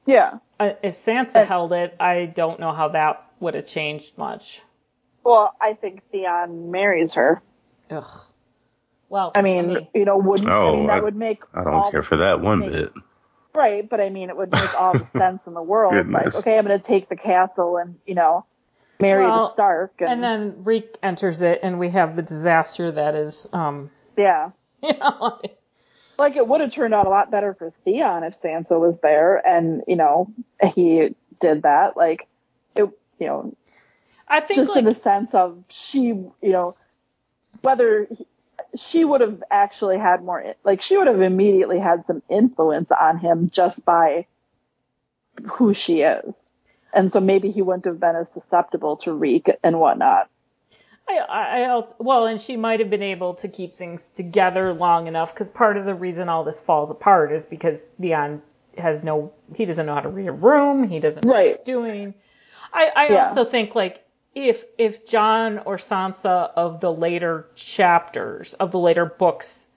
Yeah. 0.04 0.38
Uh, 0.58 0.72
if 0.82 0.94
Sansa 0.94 1.46
held 1.46 1.72
it, 1.72 1.94
I 2.00 2.26
don't 2.26 2.58
know 2.58 2.72
how 2.72 2.88
that 2.88 3.24
would 3.38 3.54
have 3.54 3.66
changed 3.66 4.18
much. 4.18 4.60
Well, 5.22 5.54
I 5.60 5.74
think 5.74 6.02
Theon 6.10 6.72
marries 6.72 7.12
her. 7.14 7.40
Ugh. 7.88 8.24
Well, 9.08 9.30
I 9.36 9.42
mean, 9.42 9.86
you 9.94 10.04
know, 10.04 10.16
wouldn't 10.16 10.48
I 10.48 10.56
Oh, 10.56 10.76
mean 10.78 10.86
that 10.88 10.96
I- 10.96 11.00
would 11.00 11.14
make 11.14 11.42
I 11.54 11.62
don't 11.62 11.92
care 11.92 12.02
for 12.02 12.16
that 12.16 12.40
one 12.40 12.58
make- 12.58 12.72
bit. 12.72 12.92
right, 13.54 13.88
but 13.88 14.00
I 14.00 14.10
mean 14.10 14.30
it 14.30 14.36
would 14.36 14.50
make 14.50 14.74
all 14.80 14.98
the 14.98 15.06
sense 15.18 15.46
in 15.46 15.54
the 15.54 15.62
world. 15.62 15.94
Like, 16.10 16.34
okay, 16.34 16.58
I'm 16.58 16.66
going 16.66 16.76
to 16.80 16.84
take 16.84 17.08
the 17.08 17.14
castle 17.16 17.76
and 17.76 17.96
you 18.06 18.16
know 18.16 18.46
marry 19.02 19.24
Well, 19.24 19.40
the 19.40 19.48
Stark, 19.48 19.94
and, 19.98 20.08
and 20.08 20.22
then 20.22 20.64
Reek 20.64 20.96
enters 21.02 21.42
it, 21.42 21.60
and 21.62 21.78
we 21.78 21.90
have 21.90 22.16
the 22.16 22.22
disaster 22.22 22.90
that 22.92 23.14
is, 23.14 23.48
um, 23.52 23.90
yeah, 24.16 24.50
you 24.82 24.94
know, 24.96 25.40
like 26.18 26.36
it 26.36 26.46
would 26.46 26.62
have 26.62 26.72
turned 26.72 26.94
out 26.94 27.06
a 27.06 27.10
lot 27.10 27.30
better 27.30 27.52
for 27.52 27.72
Theon 27.84 28.24
if 28.24 28.34
Sansa 28.34 28.80
was 28.80 28.98
there, 29.02 29.36
and 29.46 29.82
you 29.86 29.96
know 29.96 30.32
he 30.74 31.14
did 31.40 31.62
that. 31.62 31.96
Like, 31.96 32.26
it, 32.76 32.88
you 33.18 33.26
know, 33.26 33.54
I 34.26 34.40
think 34.40 34.60
just 34.60 34.76
in 34.76 34.86
the 34.86 34.94
sense 34.94 35.34
of 35.34 35.62
she, 35.68 36.00
you 36.00 36.34
know, 36.42 36.76
whether 37.60 38.06
he, 38.08 38.26
she 38.76 39.04
would 39.04 39.20
have 39.20 39.42
actually 39.50 39.98
had 39.98 40.24
more, 40.24 40.54
like 40.64 40.80
she 40.80 40.96
would 40.96 41.06
have 41.06 41.20
immediately 41.20 41.78
had 41.78 42.06
some 42.06 42.22
influence 42.30 42.90
on 42.90 43.18
him 43.18 43.50
just 43.52 43.84
by 43.84 44.26
who 45.54 45.74
she 45.74 46.00
is. 46.00 46.34
And 46.92 47.12
so 47.12 47.20
maybe 47.20 47.50
he 47.50 47.62
wouldn't 47.62 47.86
have 47.86 48.00
been 48.00 48.16
as 48.16 48.30
susceptible 48.32 48.96
to 48.98 49.12
reek 49.12 49.48
and 49.62 49.80
whatnot. 49.80 50.28
I, 51.08 51.18
I 51.28 51.70
also, 51.70 51.94
well, 51.98 52.26
and 52.26 52.40
she 52.40 52.56
might 52.56 52.80
have 52.80 52.90
been 52.90 53.02
able 53.02 53.34
to 53.34 53.48
keep 53.48 53.76
things 53.76 54.10
together 54.10 54.72
long 54.72 55.06
enough 55.06 55.34
because 55.34 55.50
part 55.50 55.76
of 55.76 55.84
the 55.84 55.94
reason 55.94 56.28
all 56.28 56.44
this 56.44 56.60
falls 56.60 56.90
apart 56.90 57.32
is 57.32 57.44
because 57.44 57.84
Theon 58.00 58.42
has 58.78 59.02
no, 59.02 59.32
he 59.54 59.64
doesn't 59.64 59.84
know 59.84 59.94
how 59.94 60.00
to 60.00 60.08
read 60.08 60.28
a 60.28 60.32
room, 60.32 60.88
he 60.88 61.00
doesn't 61.00 61.24
know 61.24 61.32
what 61.32 61.46
he's 61.46 61.56
Right. 61.56 61.64
doing. 61.64 62.14
I, 62.72 62.90
I 62.94 63.08
Yeah. 63.08 63.28
also 63.28 63.44
think 63.44 63.74
like 63.74 64.04
if 64.34 64.64
if 64.78 65.06
Jon 65.06 65.58
or 65.58 65.76
Sansa 65.76 66.50
of 66.56 66.80
the 66.80 66.92
later 66.92 67.48
chapters 67.54 68.54
of 68.54 68.70
the 68.70 68.78
later 68.78 69.04
books, 69.04 69.68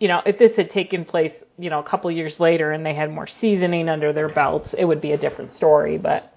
you 0.00 0.08
know, 0.08 0.22
if 0.26 0.38
this 0.38 0.56
had 0.56 0.70
taken 0.70 1.04
place, 1.04 1.44
you 1.58 1.70
know, 1.70 1.78
a 1.78 1.84
couple 1.84 2.10
years 2.10 2.40
later 2.40 2.72
and 2.72 2.84
they 2.84 2.94
had 2.94 3.12
more 3.12 3.26
seasoning 3.28 3.88
under 3.88 4.12
their 4.12 4.28
belts, 4.28 4.74
it 4.74 4.84
would 4.84 5.00
be 5.00 5.12
a 5.12 5.16
different 5.16 5.52
story. 5.52 5.98
But 5.98 6.32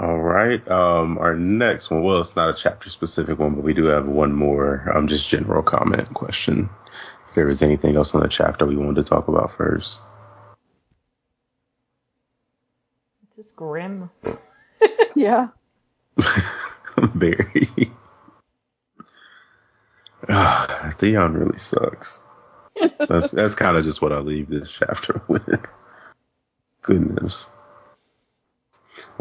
All 0.00 0.18
right. 0.20 0.66
Um, 0.68 1.18
our 1.18 1.34
next 1.34 1.90
one. 1.90 2.02
Well, 2.02 2.20
it's 2.20 2.36
not 2.36 2.50
a 2.50 2.54
chapter 2.54 2.90
specific 2.90 3.38
one, 3.38 3.54
but 3.54 3.64
we 3.64 3.74
do 3.74 3.84
have 3.86 4.06
one 4.06 4.32
more. 4.32 4.90
Um, 4.94 5.08
just 5.08 5.28
general 5.28 5.62
comment 5.62 6.12
question. 6.14 6.68
If 7.28 7.34
there 7.34 7.46
was 7.46 7.62
anything 7.62 7.96
else 7.96 8.14
on 8.14 8.20
the 8.22 8.28
chapter 8.28 8.66
we 8.66 8.76
wanted 8.76 8.96
to 8.96 9.02
talk 9.02 9.28
about 9.28 9.52
first. 9.52 10.00
this 13.22 13.46
is 13.46 13.52
grim. 13.52 14.10
Yeah. 15.16 15.48
Very. 16.96 17.68
Ah, 20.28 20.94
Theon 20.98 21.34
really 21.34 21.58
sucks. 21.58 22.20
That's 23.08 23.30
that's 23.32 23.54
kind 23.54 23.76
of 23.76 23.84
just 23.84 24.00
what 24.00 24.12
I 24.12 24.18
leave 24.18 24.48
this 24.48 24.70
chapter 24.70 25.20
with. 25.28 25.64
Goodness. 26.82 27.46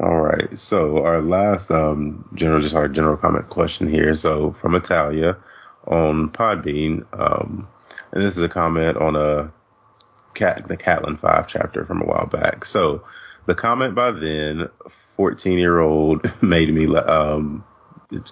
All 0.02 0.22
right. 0.22 0.58
So 0.58 1.04
our 1.04 1.22
last 1.22 1.72
um 1.72 2.28
general 2.34 2.62
just 2.62 2.76
our 2.76 2.88
general 2.88 3.18
comment 3.18 3.50
question 3.50 3.90
here. 3.90 4.16
So 4.16 4.56
from 4.62 4.76
Italia 4.76 5.38
on 5.88 6.30
Podbean, 6.30 7.06
um, 7.20 7.68
and 8.12 8.24
this 8.24 8.38
is 8.38 8.44
a 8.44 8.50
comment 8.50 8.98
on 8.98 9.16
a 9.16 9.52
cat 10.36 10.68
the 10.68 10.78
Catelyn 10.78 11.20
five 11.20 11.48
chapter 11.48 11.86
from 11.86 12.02
a 12.02 12.06
while 12.06 12.28
back. 12.28 12.64
So 12.64 13.04
the 13.46 13.56
comment 13.56 13.94
by 13.94 14.12
then, 14.12 14.70
14 15.18 15.58
year 15.58 15.80
old 15.80 16.22
made 16.42 16.74
me, 16.74 16.96
um, 16.96 17.66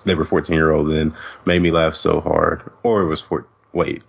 they 0.05 0.15
were 0.15 0.25
14 0.25 0.55
year 0.55 0.71
old 0.71 0.89
then, 0.89 1.13
made 1.45 1.61
me 1.61 1.71
laugh 1.71 1.95
so 1.95 2.21
hard. 2.21 2.61
Or 2.83 3.01
it 3.01 3.07
was 3.07 3.25
wait, 3.73 4.03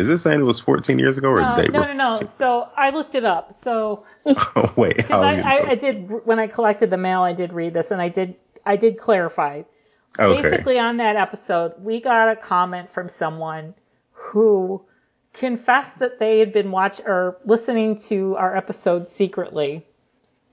is 0.00 0.08
this 0.08 0.22
saying 0.22 0.40
it 0.40 0.44
was 0.44 0.60
14 0.60 0.98
years 0.98 1.18
ago 1.18 1.28
or 1.28 1.40
uh, 1.40 1.56
No, 1.56 1.62
they 1.62 1.68
no, 1.68 1.80
were? 1.80 1.94
no, 1.94 2.20
no. 2.20 2.26
So 2.26 2.68
I 2.76 2.90
looked 2.90 3.14
it 3.14 3.24
up. 3.24 3.54
So 3.54 4.04
Oh, 4.26 4.72
wait, 4.76 5.10
I, 5.10 5.40
I, 5.40 5.70
I 5.70 5.74
did 5.74 6.10
when 6.24 6.38
I 6.38 6.46
collected 6.46 6.90
the 6.90 6.96
mail, 6.98 7.22
I 7.22 7.32
did 7.32 7.52
read 7.52 7.74
this, 7.74 7.90
and 7.90 8.00
I 8.00 8.08
did 8.08 8.36
I 8.64 8.76
did 8.76 8.98
clarify. 8.98 9.62
okay. 10.18 10.42
Basically, 10.42 10.78
on 10.78 10.96
that 10.98 11.16
episode, 11.16 11.74
we 11.78 12.00
got 12.00 12.30
a 12.30 12.36
comment 12.36 12.90
from 12.90 13.08
someone 13.08 13.74
who 14.12 14.82
confessed 15.32 16.00
that 16.00 16.18
they 16.18 16.40
had 16.40 16.52
been 16.52 16.70
watch 16.70 17.00
or 17.06 17.38
listening 17.44 17.96
to 17.96 18.36
our 18.36 18.56
episode 18.56 19.06
secretly, 19.06 19.86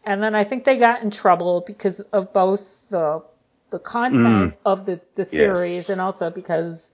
and 0.06 0.22
then 0.22 0.36
I 0.36 0.44
think 0.44 0.64
they 0.66 0.78
got 0.78 1.02
in 1.02 1.10
trouble 1.10 1.64
because 1.66 2.00
of 2.00 2.34
both 2.34 2.88
the 2.90 3.24
the 3.70 3.80
content 3.80 4.54
mm. 4.54 4.58
of 4.66 4.86
the 4.86 5.02
the 5.16 5.24
series 5.24 5.90
and 5.90 6.00
also 6.00 6.30
because 6.30 6.92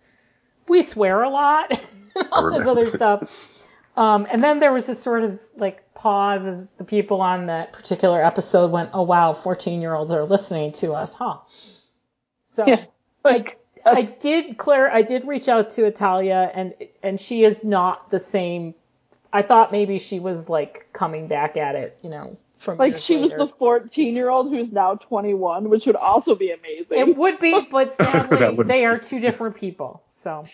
we 0.67 0.81
swear 0.81 1.21
a 1.21 1.29
lot, 1.29 1.79
all 2.31 2.51
this 2.51 2.67
other 2.67 2.89
stuff. 2.89 3.61
Um, 3.95 4.27
and 4.31 4.43
then 4.43 4.59
there 4.59 4.73
was 4.73 4.87
this 4.87 5.01
sort 5.01 5.23
of 5.23 5.39
like 5.55 5.93
pause 5.93 6.47
as 6.47 6.71
the 6.71 6.83
people 6.83 7.21
on 7.21 7.45
that 7.45 7.73
particular 7.73 8.23
episode 8.23 8.71
went, 8.71 8.89
"Oh 8.93 9.03
wow, 9.03 9.33
fourteen 9.33 9.81
year 9.81 9.93
olds 9.93 10.11
are 10.11 10.23
listening 10.23 10.71
to 10.73 10.93
us, 10.93 11.13
huh?" 11.13 11.37
So 12.43 12.67
Yeah. 12.67 12.85
Like, 13.23 13.59
I 13.85 14.03
did 14.03 14.57
Claire, 14.57 14.91
I 14.91 15.01
did 15.01 15.25
reach 15.25 15.47
out 15.47 15.69
to 15.71 15.85
Italia, 15.85 16.51
and 16.53 16.73
and 17.01 17.19
she 17.19 17.43
is 17.43 17.63
not 17.63 18.09
the 18.09 18.19
same. 18.19 18.75
I 19.31 19.41
thought 19.41 19.71
maybe 19.71 19.99
she 19.99 20.19
was 20.19 20.49
like 20.49 20.87
coming 20.93 21.27
back 21.27 21.57
at 21.57 21.75
it, 21.75 21.97
you 22.01 22.09
know, 22.09 22.37
from 22.59 22.77
like 22.77 22.97
she 22.97 23.17
was 23.17 23.31
the 23.31 23.47
14 23.59 24.15
year 24.15 24.29
old 24.29 24.49
who's 24.49 24.71
now 24.71 24.95
21, 24.95 25.69
which 25.69 25.85
would 25.85 25.95
also 25.95 26.35
be 26.35 26.51
amazing. 26.51 26.85
It 26.91 27.17
would 27.17 27.39
be, 27.39 27.67
but 27.69 27.91
sadly, 27.93 28.63
they 28.63 28.85
are 28.85 28.97
two 28.97 29.19
different 29.19 29.55
people. 29.55 30.03
So 30.09 30.47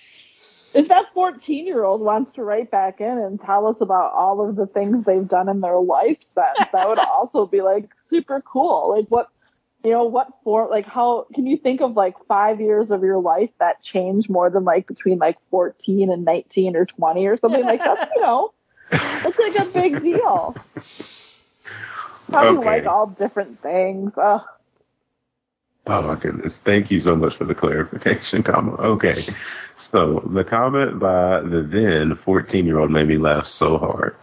if 0.73 0.87
that 0.89 1.05
14 1.13 1.65
year 1.65 1.83
old 1.83 2.01
wants 2.01 2.33
to 2.33 2.43
write 2.43 2.71
back 2.71 3.01
in 3.01 3.17
and 3.17 3.39
tell 3.41 3.67
us 3.67 3.81
about 3.81 4.13
all 4.13 4.47
of 4.47 4.55
the 4.55 4.67
things 4.67 5.03
they've 5.03 5.27
done 5.27 5.49
in 5.49 5.61
their 5.61 5.79
life 5.79 6.17
since, 6.21 6.69
that 6.71 6.87
would 6.87 6.99
also 7.07 7.45
be 7.45 7.61
like 7.61 7.89
super 8.09 8.41
cool. 8.41 8.95
Like 8.95 9.07
what, 9.09 9.29
you 9.83 9.91
know, 9.91 10.03
what 10.03 10.27
for, 10.43 10.67
like 10.69 10.85
how, 10.85 11.25
can 11.33 11.47
you 11.47 11.57
think 11.57 11.81
of 11.81 11.93
like 11.95 12.15
five 12.27 12.59
years 12.59 12.91
of 12.91 13.03
your 13.03 13.19
life 13.19 13.49
that 13.59 13.81
changed 13.81 14.29
more 14.29 14.49
than 14.49 14.63
like 14.63 14.87
between 14.87 15.17
like 15.17 15.37
14 15.49 16.11
and 16.11 16.25
19 16.25 16.75
or 16.75 16.85
20 16.85 17.25
or 17.25 17.37
something 17.37 17.63
like 17.63 17.79
that's, 17.79 18.11
you 18.15 18.21
know, 18.21 18.53
that's 18.91 19.39
like 19.39 19.55
a 19.55 19.65
big 19.71 20.01
deal. 20.01 20.55
Probably 22.29 22.57
Okay. 22.59 22.65
like 22.65 22.85
all 22.85 23.07
different 23.07 23.61
things. 23.61 24.17
Ugh. 24.17 24.41
Oh 25.91 26.03
my 26.03 26.13
goodness. 26.13 26.59
Thank 26.59 26.91
you 26.91 27.01
so 27.01 27.15
much 27.15 27.35
for 27.35 27.45
the 27.45 27.55
clarification, 27.55 28.43
comma. 28.43 28.73
Okay. 28.73 29.25
So 29.75 30.19
the 30.31 30.43
comment 30.43 30.99
by 30.99 31.41
the 31.41 31.63
then 31.63 32.15
14 32.15 32.67
year 32.67 32.77
old 32.77 32.91
made 32.91 33.07
me 33.07 33.17
laugh 33.17 33.47
so 33.47 33.79
hard. 33.79 34.15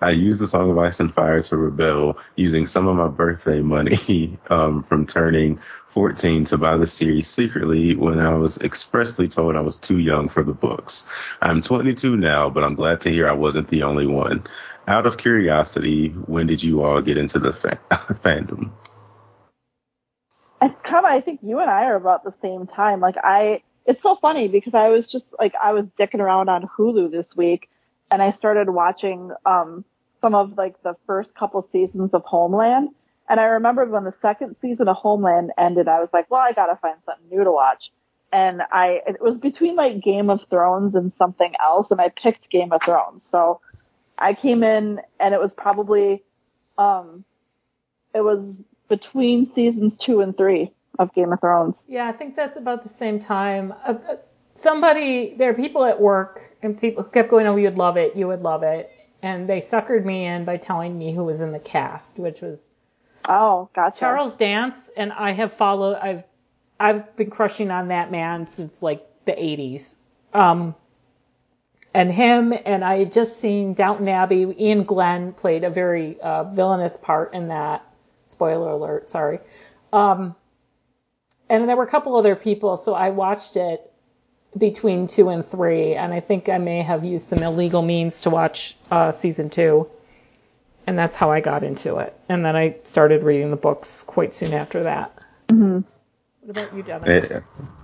I 0.00 0.10
used 0.10 0.40
the 0.40 0.48
song 0.48 0.68
of 0.68 0.78
Ice 0.78 0.98
and 0.98 1.14
Fire 1.14 1.40
to 1.40 1.56
rebel 1.56 2.18
using 2.34 2.66
some 2.66 2.88
of 2.88 2.96
my 2.96 3.06
birthday 3.06 3.60
money, 3.60 4.36
um, 4.50 4.82
from 4.82 5.06
turning 5.06 5.60
14 5.90 6.44
to 6.46 6.58
buy 6.58 6.76
the 6.76 6.88
series 6.88 7.28
secretly 7.28 7.94
when 7.94 8.18
I 8.18 8.34
was 8.34 8.58
expressly 8.58 9.28
told 9.28 9.54
I 9.54 9.60
was 9.60 9.76
too 9.76 10.00
young 10.00 10.28
for 10.28 10.42
the 10.42 10.54
books. 10.54 11.06
I'm 11.40 11.62
22 11.62 12.16
now, 12.16 12.50
but 12.50 12.64
I'm 12.64 12.74
glad 12.74 13.00
to 13.02 13.10
hear 13.10 13.28
I 13.28 13.32
wasn't 13.32 13.68
the 13.68 13.84
only 13.84 14.08
one. 14.08 14.44
Out 14.88 15.06
of 15.06 15.18
curiosity, 15.18 16.08
when 16.08 16.48
did 16.48 16.64
you 16.64 16.82
all 16.82 17.00
get 17.00 17.16
into 17.16 17.38
the 17.38 17.52
fa- 17.52 17.78
fandom? 18.24 18.72
I 20.62 20.68
kind 20.68 21.04
of, 21.04 21.10
I 21.10 21.20
think 21.20 21.40
you 21.42 21.58
and 21.58 21.68
I 21.68 21.86
are 21.86 21.96
about 21.96 22.22
the 22.22 22.32
same 22.40 22.68
time. 22.68 23.00
Like 23.00 23.16
I, 23.20 23.62
it's 23.84 24.00
so 24.00 24.14
funny 24.14 24.46
because 24.46 24.74
I 24.74 24.90
was 24.90 25.10
just 25.10 25.26
like, 25.40 25.54
I 25.60 25.72
was 25.72 25.86
dicking 25.98 26.20
around 26.20 26.48
on 26.48 26.68
Hulu 26.78 27.10
this 27.10 27.34
week 27.36 27.68
and 28.12 28.22
I 28.22 28.30
started 28.30 28.70
watching, 28.70 29.32
um, 29.44 29.84
some 30.20 30.36
of 30.36 30.56
like 30.56 30.80
the 30.84 30.94
first 31.04 31.34
couple 31.34 31.66
seasons 31.68 32.14
of 32.14 32.22
Homeland. 32.22 32.90
And 33.28 33.40
I 33.40 33.44
remembered 33.46 33.90
when 33.90 34.04
the 34.04 34.12
second 34.12 34.54
season 34.62 34.86
of 34.86 34.94
Homeland 34.94 35.50
ended, 35.58 35.88
I 35.88 35.98
was 35.98 36.10
like, 36.12 36.30
well, 36.30 36.40
I 36.40 36.52
gotta 36.52 36.76
find 36.76 36.96
something 37.06 37.36
new 37.36 37.42
to 37.42 37.50
watch. 37.50 37.90
And 38.32 38.62
I, 38.70 39.00
it 39.04 39.20
was 39.20 39.38
between 39.38 39.74
like 39.74 40.00
Game 40.00 40.30
of 40.30 40.46
Thrones 40.48 40.94
and 40.94 41.12
something 41.12 41.54
else 41.60 41.90
and 41.90 42.00
I 42.00 42.10
picked 42.10 42.50
Game 42.50 42.70
of 42.70 42.82
Thrones. 42.84 43.26
So 43.26 43.60
I 44.16 44.34
came 44.34 44.62
in 44.62 45.00
and 45.18 45.34
it 45.34 45.40
was 45.40 45.52
probably, 45.52 46.22
um, 46.78 47.24
it 48.14 48.20
was 48.20 48.56
between 48.92 49.46
seasons 49.46 49.96
two 49.96 50.20
and 50.20 50.36
three 50.36 50.70
of 50.98 51.14
Game 51.14 51.32
of 51.32 51.40
Thrones. 51.40 51.82
yeah, 51.88 52.06
I 52.06 52.12
think 52.12 52.36
that's 52.36 52.58
about 52.58 52.82
the 52.82 52.90
same 52.90 53.18
time. 53.18 53.72
Uh, 53.86 53.94
uh, 54.06 54.16
somebody, 54.52 55.34
there 55.34 55.48
are 55.48 55.54
people 55.54 55.86
at 55.86 55.98
work, 55.98 56.54
and 56.62 56.78
people 56.78 57.02
kept 57.02 57.30
going, 57.30 57.46
"Oh, 57.46 57.56
you'd 57.56 57.78
love 57.78 57.96
it, 57.96 58.14
you 58.16 58.28
would 58.28 58.42
love 58.42 58.62
it," 58.62 58.90
and 59.22 59.48
they 59.48 59.60
suckered 59.60 60.04
me 60.04 60.26
in 60.26 60.44
by 60.44 60.56
telling 60.56 60.98
me 60.98 61.14
who 61.14 61.24
was 61.24 61.40
in 61.40 61.52
the 61.52 61.58
cast, 61.58 62.18
which 62.18 62.42
was 62.42 62.70
Oh, 63.26 63.70
gotcha. 63.74 64.00
Charles 64.00 64.36
Dance, 64.36 64.90
and 64.94 65.10
I 65.10 65.30
have 65.32 65.54
followed. 65.54 65.96
I've 65.96 66.24
I've 66.78 67.16
been 67.16 67.30
crushing 67.30 67.70
on 67.70 67.88
that 67.88 68.10
man 68.10 68.46
since 68.48 68.82
like 68.82 69.06
the 69.24 69.32
'80s. 69.32 69.94
Um, 70.34 70.74
and 71.94 72.12
him, 72.12 72.52
and 72.66 72.84
I 72.84 72.98
had 72.98 73.12
just 73.12 73.38
seen 73.38 73.72
Downton 73.72 74.08
Abbey. 74.08 74.44
Iain 74.44 74.84
Glen 74.84 75.32
played 75.32 75.64
a 75.64 75.70
very 75.70 76.20
uh, 76.20 76.44
villainous 76.44 76.98
part 76.98 77.32
in 77.32 77.48
that. 77.48 77.86
Spoiler 78.32 78.70
alert, 78.70 79.08
sorry. 79.08 79.38
Um, 79.92 80.34
and 81.48 81.68
there 81.68 81.76
were 81.76 81.84
a 81.84 81.88
couple 81.88 82.16
other 82.16 82.34
people, 82.34 82.76
so 82.76 82.94
I 82.94 83.10
watched 83.10 83.56
it 83.56 83.90
between 84.56 85.06
two 85.06 85.28
and 85.28 85.44
three, 85.44 85.94
and 85.94 86.12
I 86.12 86.20
think 86.20 86.48
I 86.48 86.58
may 86.58 86.82
have 86.82 87.04
used 87.04 87.28
some 87.28 87.42
illegal 87.42 87.82
means 87.82 88.22
to 88.22 88.30
watch 88.30 88.76
uh, 88.90 89.12
season 89.12 89.50
two 89.50 89.90
and 90.86 90.98
that's 90.98 91.16
how 91.16 91.30
I 91.30 91.40
got 91.40 91.62
into 91.62 91.98
it. 91.98 92.14
And 92.28 92.44
then 92.44 92.56
I 92.56 92.76
started 92.84 93.22
reading 93.22 93.50
the 93.50 93.56
books 93.56 94.02
quite 94.02 94.34
soon 94.34 94.54
after 94.54 94.82
that. 94.84 95.16
What 96.40 96.50
about 96.50 96.74
you, 96.74 96.82
Devin? 96.82 97.24
Yeah. 97.30 97.40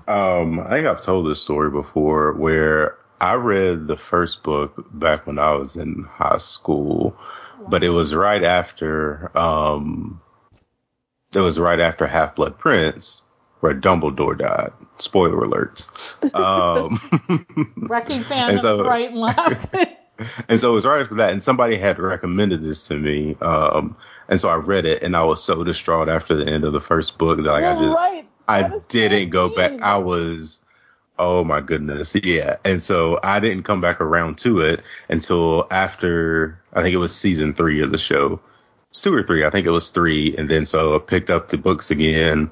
Um, 0.09 0.61
I 0.61 0.71
think 0.71 0.87
I've 0.87 1.01
told 1.01 1.27
this 1.27 1.41
story 1.41 1.71
before 1.71 2.33
where 2.33 2.97
I 3.21 3.35
read 3.35 3.87
the 3.87 3.97
first 3.97 4.43
book 4.43 4.87
back 4.93 5.27
when 5.27 5.39
I 5.39 5.53
was 5.53 5.77
in 5.77 6.05
high 6.09 6.39
school, 6.39 7.17
but 7.69 7.85
it 7.85 7.91
was 7.91 8.15
right 8.15 8.43
after, 8.43 9.31
um, 9.37 10.21
it 11.35 11.41
was 11.41 11.59
right 11.59 11.81
after 11.81 12.07
Half 12.07 12.37
Blood 12.37 12.59
Prince 12.59 13.23
where 13.61 13.75
Dumbledore 13.75 14.39
died. 14.39 14.73
Spoiler 14.99 15.43
alert. 15.45 15.87
Um, 16.35 17.01
Wrecking 17.77 18.21
fans 18.21 18.53
And 18.53 18.61
so- 18.61 18.85
right 18.85 19.09
and 19.11 19.19
left. 19.19 19.75
and 20.49 20.61
so 20.61 20.71
it 20.71 20.75
was 20.75 20.87
right 20.87 21.03
after 21.03 21.17
that, 21.17 21.31
and 21.31 21.43
somebody 21.43 21.77
had 21.77 21.99
recommended 21.99 22.63
this 22.63 22.87
to 22.89 22.95
me. 22.95 23.37
Um, 23.41 23.97
and 24.29 24.41
so 24.41 24.49
I 24.49 24.57
read 24.57 24.85
it, 24.85 25.03
and 25.03 25.17
I 25.17 25.25
was 25.25 25.43
so 25.43 25.65
distraught 25.65 26.09
after 26.09 26.35
the 26.35 26.47
end 26.47 26.65
of 26.65 26.73
the 26.73 26.81
first 26.81 27.19
book 27.19 27.39
that 27.39 27.45
like 27.45 27.65
I 27.65 27.75
just 27.81 27.97
right. 27.97 28.27
I 28.49 28.63
That 28.63 28.75
is 28.75 28.83
so 28.83 28.89
didn't 28.91 29.31
go 29.31 29.49
back. 29.55 29.81
I 29.83 29.99
was, 29.99 30.61
oh 31.19 31.45
my 31.45 31.61
goodness, 31.61 32.15
yeah. 32.15 32.57
And 32.65 32.83
so 32.83 33.19
I 33.23 33.41
didn't 33.41 33.65
come 33.65 33.81
back 33.81 34.01
around 34.01 34.39
to 34.39 34.61
it 34.61 34.83
until 35.09 35.67
after 35.71 36.59
I 36.73 36.83
think 36.83 36.95
it 36.95 36.99
was 36.99 37.15
season 37.15 37.55
three 37.55 37.83
of 37.83 37.91
the 37.91 37.99
show, 37.99 38.41
two 38.93 39.15
or 39.15 39.23
three. 39.23 39.45
I 39.45 39.51
think 39.51 39.67
it 39.67 39.71
was 39.71 39.91
three, 39.91 40.37
and 40.37 40.49
then 40.49 40.67
so 40.67 40.95
I 40.95 40.99
picked 40.99 41.31
up 41.31 41.49
the 41.49 41.59
books 41.59 41.91
again, 41.91 42.51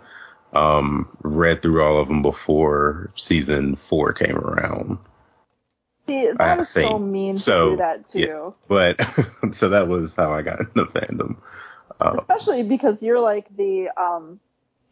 um, 0.53 1.09
read 1.22 1.62
through 1.62 1.83
all 1.83 1.99
of 1.99 2.09
them 2.09 2.22
before 2.22 3.11
season 3.14 3.77
four 3.77 4.12
came 4.12 4.37
around. 4.37 4.99
See, 6.07 6.29
I 6.29 6.35
that 6.35 6.61
is 6.61 6.68
so 6.68 6.81
think. 6.81 7.03
mean 7.03 7.37
So, 7.37 7.64
to 7.64 7.70
do 7.70 7.77
that 7.79 8.09
too. 8.09 8.18
yeah. 8.20 8.51
But 8.68 9.01
so 9.53 9.70
that 9.70 9.88
was 9.88 10.14
how 10.14 10.33
I 10.33 10.42
got 10.42 10.61
into 10.77 10.85
fandom. 10.85 11.37
Um, 12.01 12.18
Especially 12.18 12.62
because 12.62 13.03
you're 13.03 13.20
like 13.20 13.55
the, 13.57 13.88
um, 13.96 14.38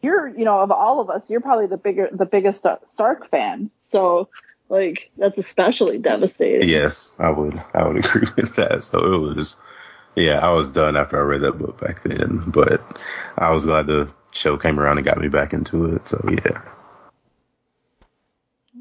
you're, 0.01 0.27
you 0.27 0.43
know, 0.43 0.59
of 0.59 0.71
all 0.71 0.99
of 0.99 1.09
us, 1.09 1.29
you're 1.29 1.41
probably 1.41 1.67
the 1.67 1.77
bigger, 1.77 2.09
the 2.11 2.25
biggest 2.25 2.65
Stark 2.87 3.29
fan. 3.29 3.69
So, 3.81 4.29
like, 4.69 5.11
that's 5.17 5.37
especially 5.37 5.99
devastating. 5.99 6.67
Yes, 6.67 7.11
I 7.19 7.29
would. 7.29 7.61
I 7.73 7.87
would 7.87 7.97
agree 8.05 8.27
with 8.35 8.55
that. 8.55 8.83
So 8.83 9.13
it 9.13 9.17
was, 9.19 9.55
yeah, 10.15 10.39
I 10.39 10.51
was 10.51 10.71
done 10.71 10.97
after 10.97 11.17
I 11.17 11.21
read 11.21 11.41
that 11.41 11.59
book 11.59 11.79
back 11.79 12.03
then, 12.03 12.43
but 12.47 12.81
I 13.37 13.51
was 13.51 13.65
glad 13.65 13.87
the 13.87 14.09
show 14.31 14.57
came 14.57 14.79
around 14.79 14.97
and 14.97 15.05
got 15.05 15.17
me 15.17 15.27
back 15.27 15.53
into 15.53 15.95
it. 15.95 16.07
So 16.07 16.23
yeah, 16.29 16.61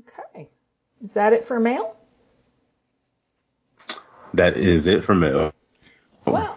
okay. 0.00 0.48
Is 1.00 1.14
that 1.14 1.32
it 1.32 1.44
for 1.44 1.60
mail? 1.60 1.96
that 4.36 4.56
is 4.56 4.86
it 4.86 5.04
for 5.04 5.14
mail. 5.14 5.52
Wow. 6.26 6.56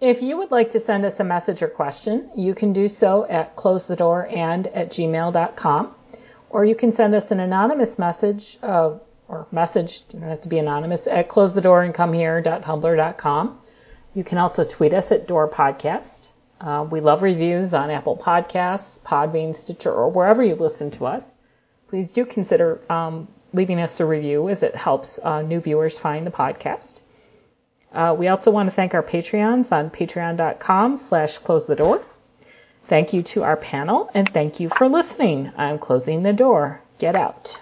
If 0.00 0.22
you 0.22 0.38
would 0.38 0.50
like 0.50 0.70
to 0.70 0.80
send 0.80 1.04
us 1.04 1.20
a 1.20 1.24
message 1.24 1.60
or 1.62 1.68
question, 1.68 2.30
you 2.34 2.54
can 2.54 2.72
do 2.72 2.88
so 2.88 3.26
at 3.28 3.54
closethedoorand 3.56 4.70
at 4.74 4.88
gmail.com. 4.90 5.94
Or 6.48 6.64
you 6.64 6.74
can 6.74 6.90
send 6.90 7.14
us 7.14 7.30
an 7.30 7.38
anonymous 7.38 7.98
message, 7.98 8.56
uh, 8.62 8.94
or 9.28 9.46
message, 9.52 10.00
you 10.12 10.18
don't 10.18 10.30
have 10.30 10.40
to 10.40 10.48
be 10.48 10.58
anonymous, 10.58 11.06
at 11.06 11.28
closethedoorandcomehere.tumblr.com. 11.28 13.60
You 14.14 14.24
can 14.24 14.38
also 14.38 14.64
tweet 14.64 14.92
us 14.92 15.12
at 15.12 15.28
Door 15.28 15.50
Podcast. 15.50 16.32
Uh, 16.60 16.86
we 16.90 17.00
love 17.00 17.22
reviews 17.22 17.72
on 17.74 17.90
Apple 17.90 18.16
Podcasts, 18.16 19.00
Podbean, 19.02 19.54
Stitcher, 19.54 19.92
or 19.92 20.10
wherever 20.10 20.42
you 20.42 20.56
listen 20.56 20.90
to 20.92 21.06
us. 21.06 21.38
Please 21.88 22.12
do 22.12 22.24
consider 22.24 22.80
um, 22.90 23.28
leaving 23.52 23.80
us 23.80 24.00
a 24.00 24.06
review 24.06 24.48
as 24.48 24.62
it 24.62 24.74
helps 24.74 25.18
uh, 25.22 25.42
new 25.42 25.60
viewers 25.60 25.98
find 25.98 26.26
the 26.26 26.30
podcast. 26.30 27.02
Uh, 27.92 28.14
we 28.16 28.28
also 28.28 28.50
want 28.50 28.66
to 28.68 28.74
thank 28.74 28.94
our 28.94 29.02
Patreons 29.02 29.72
on 29.72 29.90
patreon.com 29.90 30.96
slash 30.96 31.38
close 31.38 31.66
the 31.66 31.76
door. 31.76 32.02
Thank 32.86 33.12
you 33.12 33.22
to 33.22 33.44
our 33.44 33.56
panel 33.56 34.10
and 34.14 34.28
thank 34.28 34.60
you 34.60 34.68
for 34.68 34.88
listening. 34.88 35.52
I'm 35.56 35.78
closing 35.78 36.22
the 36.22 36.32
door. 36.32 36.80
Get 36.98 37.16
out. 37.16 37.60